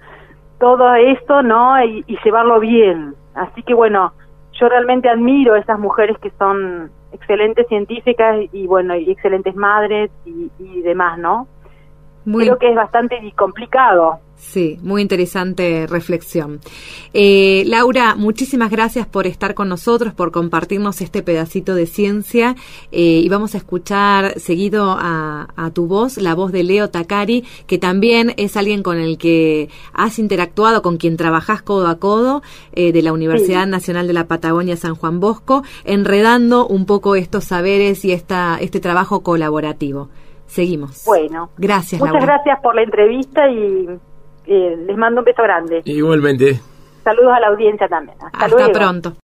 todo 0.58 0.94
esto 0.94 1.42
no 1.42 1.82
y, 1.84 2.04
llevarlo 2.24 2.60
bien. 2.60 3.14
Así 3.34 3.62
que 3.62 3.74
bueno 3.74 4.12
yo 4.60 4.68
realmente 4.68 5.08
admiro 5.08 5.54
a 5.54 5.58
esas 5.58 5.78
mujeres 5.78 6.16
que 6.18 6.30
son 6.38 6.90
excelentes 7.12 7.66
científicas 7.68 8.36
y 8.52 8.66
bueno 8.66 8.96
y 8.96 9.10
excelentes 9.10 9.54
madres 9.54 10.10
y, 10.24 10.50
y 10.58 10.82
demás 10.82 11.18
no 11.18 11.46
Creo 12.24 12.58
que 12.58 12.70
es 12.70 12.76
bastante 12.76 13.20
complicado. 13.36 14.20
Sí, 14.36 14.78
muy 14.82 15.02
interesante 15.02 15.86
reflexión. 15.86 16.60
Eh, 17.12 17.64
Laura, 17.66 18.14
muchísimas 18.14 18.70
gracias 18.70 19.06
por 19.06 19.26
estar 19.26 19.54
con 19.54 19.68
nosotros, 19.68 20.12
por 20.12 20.32
compartirnos 20.32 21.00
este 21.00 21.22
pedacito 21.22 21.74
de 21.74 21.86
ciencia 21.86 22.54
eh, 22.92 23.20
y 23.24 23.28
vamos 23.28 23.54
a 23.54 23.58
escuchar 23.58 24.38
seguido 24.38 24.96
a, 24.98 25.46
tu 25.72 25.86
voz, 25.86 26.18
la 26.18 26.34
voz 26.34 26.52
de 26.52 26.62
Leo 26.62 26.90
Takari, 26.90 27.44
que 27.66 27.78
también 27.78 28.34
es 28.36 28.56
alguien 28.56 28.82
con 28.82 28.98
el 28.98 29.18
que 29.18 29.70
has 29.92 30.18
interactuado, 30.18 30.82
con 30.82 30.98
quien 30.98 31.16
trabajás 31.16 31.62
codo 31.62 31.88
a 31.88 31.98
codo 31.98 32.42
eh, 32.72 32.92
de 32.92 33.02
la 33.02 33.12
Universidad 33.12 33.66
Nacional 33.66 34.06
de 34.06 34.12
la 34.12 34.28
Patagonia 34.28 34.76
San 34.76 34.94
Juan 34.94 35.20
Bosco, 35.20 35.64
enredando 35.84 36.66
un 36.66 36.86
poco 36.86 37.16
estos 37.16 37.44
saberes 37.44 38.04
y 38.04 38.12
esta, 38.12 38.58
este 38.60 38.78
trabajo 38.78 39.22
colaborativo. 39.22 40.10
Seguimos. 40.46 41.04
Bueno. 41.04 41.50
Gracias, 41.56 42.00
Muchas 42.00 42.22
gracias 42.22 42.60
por 42.62 42.74
la 42.74 42.82
entrevista 42.82 43.48
y 43.48 43.88
eh, 44.46 44.76
les 44.86 44.96
mando 44.96 45.20
un 45.20 45.24
beso 45.24 45.42
grande. 45.42 45.82
Igualmente. 45.84 46.60
Saludos 47.02 47.32
a 47.34 47.40
la 47.40 47.48
audiencia 47.48 47.88
también. 47.88 48.16
Hasta, 48.32 48.46
Hasta 48.46 48.72
pronto. 48.72 49.14